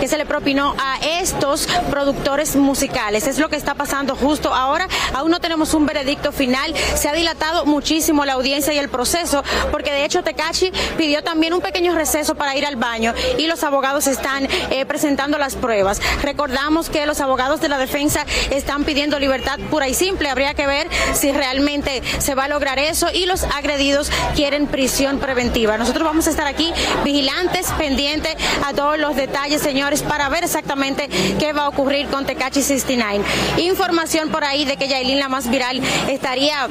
que 0.00 0.08
se 0.08 0.18
le 0.18 0.26
propinó 0.26 0.74
a 0.78 0.98
estos 1.20 1.68
productores 1.88 2.56
musicales. 2.56 3.26
Es 3.28 3.38
lo 3.38 3.48
que 3.48 3.56
está 3.56 3.74
pasando 3.74 4.16
justo 4.16 4.52
ahora. 4.52 4.88
Aún 5.14 5.30
no 5.30 5.40
tenemos 5.40 5.74
un 5.74 5.86
veredicto 5.86 6.32
final. 6.32 6.74
Se 6.96 7.08
ha 7.08 7.12
dilatado 7.12 7.64
muchísimo 7.64 8.24
la 8.24 8.32
audiencia 8.32 8.72
y 8.72 8.78
el 8.78 8.88
proceso 8.88 9.44
porque 9.70 9.92
de 9.92 10.04
hecho 10.04 10.24
Tecachi 10.24 10.72
pidió 10.98 11.22
también 11.22 11.54
un 11.54 11.60
pequeño 11.60 11.94
receso 11.94 12.34
para 12.34 12.56
ir 12.56 12.66
al 12.66 12.74
baño 12.74 13.14
y 13.38 13.46
los 13.46 13.62
abogados 13.62 14.08
están 14.08 14.48
eh, 14.70 14.84
presentando 14.86 15.38
las 15.38 15.54
pruebas. 15.54 16.00
Recordamos 16.22 16.90
que 16.90 17.06
los 17.06 17.20
abogados 17.20 17.60
de 17.60 17.68
la 17.68 17.78
defensa 17.78 18.26
están 18.50 18.82
pidiendo 18.82 19.20
libertad 19.20 19.60
pura 19.70 19.86
y 19.88 19.94
simple. 19.94 20.30
Habría 20.30 20.54
que 20.54 20.66
ver 20.66 20.88
si 21.12 21.30
realmente 21.30 22.02
se 22.18 22.34
va 22.34 22.44
a 22.44 22.48
lograr 22.48 22.80
eso 22.80 23.06
y 23.14 23.26
los 23.26 23.44
agredidos 23.44 24.10
quieren 24.34 24.66
prisión 24.66 25.20
preventiva. 25.20 25.78
Nosotros 25.78 26.04
vamos 26.04 26.26
a 26.26 26.30
estar 26.30 26.48
aquí 26.48 26.72
vigilantes, 27.04 27.70
pendientes 27.78 28.34
a 28.66 28.72
todos 28.72 28.98
los 28.98 29.14
detalles, 29.14 29.33
señores, 29.58 30.02
para 30.02 30.28
ver 30.28 30.44
exactamente 30.44 31.08
qué 31.38 31.52
va 31.52 31.64
a 31.64 31.68
ocurrir 31.68 32.06
con 32.06 32.24
Tecachi 32.24 32.62
69. 32.62 33.24
Información 33.58 34.30
por 34.30 34.44
ahí 34.44 34.64
de 34.64 34.76
que 34.76 34.88
Yailin, 34.88 35.18
la 35.18 35.28
más 35.28 35.50
viral, 35.50 35.82
estaría 36.08 36.68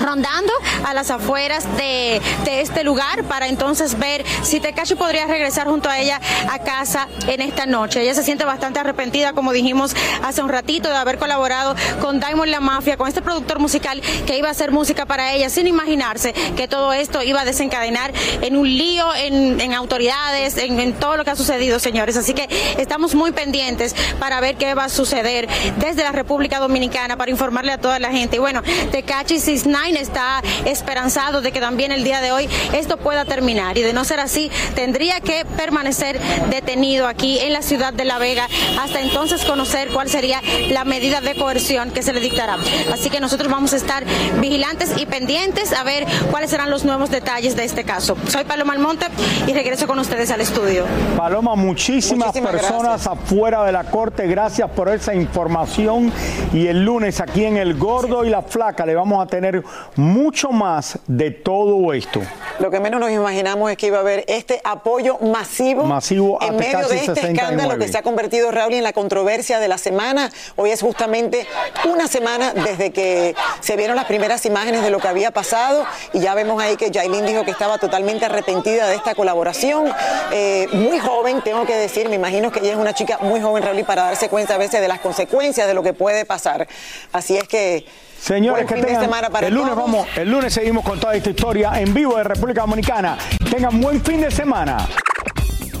rondando 0.00 0.52
a 0.84 0.94
las 0.94 1.10
afueras 1.10 1.64
de, 1.76 2.20
este 2.60 2.84
lugar 2.84 3.24
para 3.24 3.48
entonces 3.48 3.98
ver 3.98 4.24
si 4.42 4.60
Tekashi 4.60 4.94
podría 4.94 5.26
regresar 5.26 5.66
junto 5.66 5.88
a 5.88 5.98
ella 5.98 6.20
a 6.50 6.58
casa 6.58 7.08
en 7.26 7.40
esta 7.40 7.64
noche. 7.64 8.02
Ella 8.02 8.14
se 8.14 8.22
siente 8.22 8.44
bastante 8.44 8.80
arrepentida, 8.80 9.32
como 9.32 9.52
dijimos 9.52 9.94
hace 10.22 10.42
un 10.42 10.48
ratito, 10.48 10.88
de 10.88 10.96
haber 10.96 11.18
colaborado 11.18 11.74
con 12.00 12.20
Diamond 12.20 12.50
La 12.50 12.60
Mafia, 12.60 12.96
con 12.96 13.08
este 13.08 13.22
productor 13.22 13.60
musical 13.60 14.02
que 14.26 14.36
iba 14.36 14.48
a 14.48 14.50
hacer 14.50 14.72
música 14.72 15.06
para 15.06 15.32
ella, 15.32 15.48
sin 15.48 15.66
imaginarse 15.66 16.32
que 16.56 16.68
todo 16.68 16.92
esto 16.92 17.22
iba 17.22 17.40
a 17.40 17.44
desencadenar 17.44 18.12
en 18.42 18.56
un 18.56 18.68
lío, 18.68 19.06
en, 19.14 19.72
autoridades, 19.72 20.56
en, 20.58 20.92
todo 20.94 21.16
lo 21.16 21.24
que 21.24 21.30
ha 21.30 21.36
sucedido, 21.36 21.78
señores. 21.78 22.16
Así 22.16 22.34
que 22.34 22.48
estamos 22.78 23.14
muy 23.14 23.32
pendientes 23.32 23.94
para 24.18 24.40
ver 24.40 24.56
qué 24.56 24.74
va 24.74 24.84
a 24.84 24.88
suceder 24.88 25.48
desde 25.78 26.02
la 26.02 26.12
República 26.12 26.58
Dominicana 26.58 27.16
para 27.16 27.30
informarle 27.30 27.72
a 27.72 27.78
toda 27.78 27.98
la 27.98 28.10
gente. 28.10 28.36
Y 28.36 28.38
bueno, 28.38 28.62
Tecachi 28.90 29.38
69 29.80 30.00
está 30.00 30.42
esperanzado 30.64 31.40
de 31.40 31.52
que 31.52 31.60
también 31.60 31.92
el 31.92 32.04
día 32.04 32.20
de 32.20 32.32
hoy 32.32 32.48
esto 32.72 32.96
pueda 32.96 33.24
terminar 33.24 33.76
y 33.78 33.82
de 33.82 33.92
no 33.92 34.04
ser 34.04 34.20
así 34.20 34.50
tendría 34.74 35.20
que 35.20 35.44
permanecer 35.56 36.20
detenido 36.50 37.06
aquí 37.06 37.38
en 37.38 37.52
la 37.52 37.62
ciudad 37.62 37.92
de 37.92 38.04
La 38.04 38.18
Vega 38.18 38.46
hasta 38.80 39.00
entonces 39.00 39.44
conocer 39.44 39.88
cuál 39.88 40.08
sería 40.08 40.40
la 40.70 40.84
medida 40.84 41.20
de 41.20 41.34
coerción 41.34 41.90
que 41.90 42.02
se 42.02 42.12
le 42.12 42.20
dictará. 42.20 42.56
Así 42.92 43.10
que 43.10 43.20
nosotros 43.20 43.50
vamos 43.50 43.72
a 43.72 43.76
estar 43.76 44.04
vigilantes 44.40 44.94
y 44.96 45.06
pendientes 45.06 45.72
a 45.72 45.84
ver 45.84 46.06
cuáles 46.30 46.50
serán 46.50 46.70
los 46.70 46.84
nuevos 46.84 47.10
detalles 47.10 47.56
de 47.56 47.64
este 47.64 47.84
caso. 47.84 48.16
Soy 48.28 48.44
Paloma 48.44 48.72
Almonte 48.72 49.06
y 49.46 49.52
regreso 49.52 49.86
con 49.86 49.98
ustedes 49.98 50.30
al 50.30 50.40
estudio. 50.40 50.84
Paloma, 51.16 51.54
muchísimas, 51.54 52.28
Muchísimas 52.28 52.52
personas 52.52 53.06
afuera 53.06 53.64
de 53.64 53.72
la 53.72 53.84
corte, 53.84 54.26
gracias 54.26 54.70
por 54.70 54.88
esa 54.88 55.14
información. 55.14 56.12
Y 56.52 56.66
el 56.66 56.84
lunes 56.84 57.20
aquí 57.20 57.44
en 57.44 57.56
El 57.56 57.74
Gordo 57.74 58.24
y 58.24 58.30
la 58.30 58.42
Flaca 58.42 58.86
le 58.86 58.94
vamos 58.94 59.22
a 59.22 59.26
tener 59.26 59.62
mucho 59.96 60.50
más 60.50 60.98
de 61.06 61.30
todo 61.30 61.92
esto. 61.92 62.20
Lo 62.58 62.70
que 62.70 62.80
menos 62.80 63.00
nos 63.00 63.10
imaginamos 63.10 63.70
es 63.70 63.76
que 63.76 63.86
iba 63.86 63.98
a 63.98 64.00
haber 64.00 64.24
este 64.28 64.60
apoyo 64.64 65.18
masivo, 65.18 65.82
en 66.42 66.56
medio 66.56 66.78
Tekashi 66.78 66.88
de 66.88 66.96
este 66.96 67.14
69. 67.14 67.32
escándalo 67.32 67.78
que 67.78 67.88
se 67.88 67.98
ha 67.98 68.02
convertido, 68.02 68.50
Raúl, 68.50 68.74
en 68.74 68.82
la 68.82 68.92
controversia 68.92 69.58
de 69.58 69.68
la 69.68 69.78
semana. 69.78 70.30
Hoy 70.56 70.70
es 70.70 70.80
justamente 70.80 71.46
una 71.90 72.08
semana 72.08 72.52
desde 72.52 72.92
que 72.92 73.34
se 73.60 73.76
vieron 73.76 73.96
las 73.96 74.06
primeras 74.06 74.44
imágenes 74.46 74.82
de 74.82 74.90
lo 74.90 74.98
que 74.98 75.08
había 75.08 75.30
pasado 75.30 75.84
y 76.12 76.20
ya 76.20 76.34
vemos 76.34 76.62
ahí 76.62 76.76
que 76.76 76.90
Yailin 76.90 77.26
dijo 77.26 77.44
que 77.44 77.50
estaba 77.50 77.78
totalmente 77.78 78.24
arrepentida 78.26 78.86
de 78.88 78.96
esta 78.96 79.14
colaboración. 79.14 79.90
Eh, 80.32 80.68
muy 80.72 80.98
joven, 80.98 81.42
tengo 81.42 81.64
que 81.66 81.74
decir, 81.74 82.08
me 82.08 82.16
imagino 82.16 82.50
que 82.50 82.60
ella 82.60 82.72
es 82.72 82.78
una 82.78 82.94
chica 82.94 83.18
muy 83.20 83.40
joven, 83.40 83.62
Raúl, 83.62 83.78
y 83.78 83.84
para 83.84 84.04
darse 84.04 84.28
cuenta 84.28 84.54
a 84.54 84.58
veces 84.58 84.80
de 84.80 84.88
las 84.88 85.00
consecuencias 85.00 85.66
de 85.66 85.74
lo 85.74 85.82
que 85.82 85.92
puede 85.92 86.24
pasar. 86.24 86.68
Así 87.12 87.36
es 87.36 87.48
que... 87.48 87.86
Señores, 88.20 88.66
buen 88.66 88.66
que 88.66 88.74
fin 88.74 88.82
de 88.82 88.88
tengan, 88.88 89.04
semana 89.04 89.30
para 89.30 89.46
el 89.46 89.56
lunes 89.60 89.74
todos. 89.74 89.90
vamos, 89.92 90.06
el 90.16 90.30
lunes 90.30 90.52
seguimos 90.52 90.84
con 90.84 90.98
toda 90.98 91.14
esta 91.14 91.30
historia 91.30 91.80
en 91.80 91.92
vivo 91.94 92.16
de 92.16 92.24
República 92.24 92.62
Dominicana. 92.62 93.16
Tengan 93.50 93.80
buen 93.80 94.02
fin 94.02 94.20
de 94.20 94.30
semana. 94.30 94.86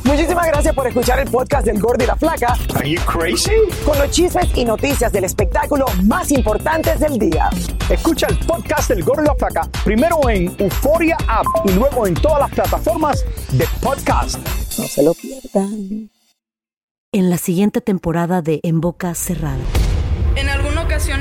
Muchísimas 0.04 0.46
gracias 0.48 0.74
por 0.74 0.86
escuchar 0.88 1.20
el 1.20 1.30
podcast 1.30 1.66
del 1.66 1.78
Gordo 1.78 2.02
y 2.02 2.06
la 2.06 2.16
Flaca. 2.16 2.56
Are 2.74 2.90
you 2.90 3.00
crazy? 3.02 3.52
Con 3.84 3.96
los 3.98 4.10
chismes 4.10 4.48
y 4.56 4.64
noticias 4.64 5.12
del 5.12 5.24
espectáculo 5.24 5.86
más 6.04 6.32
importantes 6.32 6.98
del 6.98 7.16
día. 7.18 7.48
Escucha 7.88 8.26
el 8.28 8.38
podcast 8.38 8.88
del 8.88 9.04
Gordo 9.04 9.22
y 9.22 9.26
la 9.26 9.34
Flaca 9.34 9.68
primero 9.84 10.28
en 10.28 10.52
Euforia 10.58 11.16
App 11.28 11.46
y 11.64 11.72
luego 11.72 12.06
en 12.06 12.14
todas 12.14 12.40
las 12.40 12.50
plataformas 12.50 13.24
de 13.52 13.66
podcast. 13.80 14.38
No 14.78 14.84
se 14.86 15.02
lo 15.02 15.14
pierdan. 15.14 16.10
en 17.12 17.30
la 17.30 17.38
siguiente 17.38 17.80
temporada 17.80 18.40
de 18.42 18.60
En 18.62 18.80
Boca 18.80 19.14
Cerrada. 19.14 19.58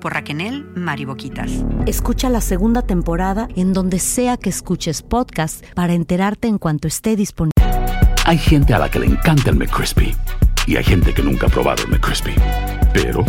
por 0.00 0.14
Raquenel 0.14 0.66
Mariboquitas. 0.74 1.50
Escucha 1.86 2.28
la 2.28 2.40
segunda 2.40 2.82
temporada 2.82 3.48
en 3.54 3.72
donde 3.72 3.98
sea 3.98 4.36
que 4.36 4.50
escuches 4.50 5.02
podcast 5.02 5.64
para 5.74 5.92
enterarte 5.92 6.48
en 6.48 6.58
cuanto 6.58 6.88
esté 6.88 7.16
disponible. 7.16 7.52
Hay 8.24 8.38
gente 8.38 8.74
a 8.74 8.78
la 8.78 8.90
que 8.90 8.98
le 8.98 9.06
encanta 9.06 9.50
el 9.50 9.56
McCrispy 9.56 10.14
y 10.66 10.76
hay 10.76 10.84
gente 10.84 11.12
que 11.12 11.22
nunca 11.22 11.46
ha 11.46 11.50
probado 11.50 11.82
el 11.84 11.90
McCrispy. 11.90 12.34
Pero 12.92 13.24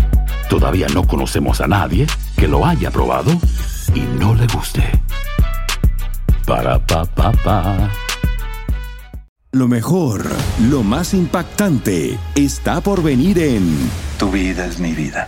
todavía 0.49 0.87
no 0.93 1.05
conocemos 1.05 1.61
a 1.61 1.67
nadie 1.67 2.07
que 2.37 2.47
lo 2.47 2.65
haya 2.65 2.91
probado 2.91 3.31
y 3.93 4.01
no 4.19 4.33
le 4.35 4.47
guste. 4.47 4.83
Para 6.45 6.85
pa 6.85 7.05
pa 7.05 7.31
pa. 7.31 7.89
Lo 9.53 9.67
mejor, 9.67 10.25
lo 10.69 10.81
más 10.81 11.13
impactante, 11.13 12.17
está 12.35 12.79
por 12.79 13.03
venir 13.03 13.37
en 13.37 13.75
Tu 14.17 14.31
vida 14.31 14.65
es 14.65 14.79
mi 14.79 14.93
vida. 14.93 15.27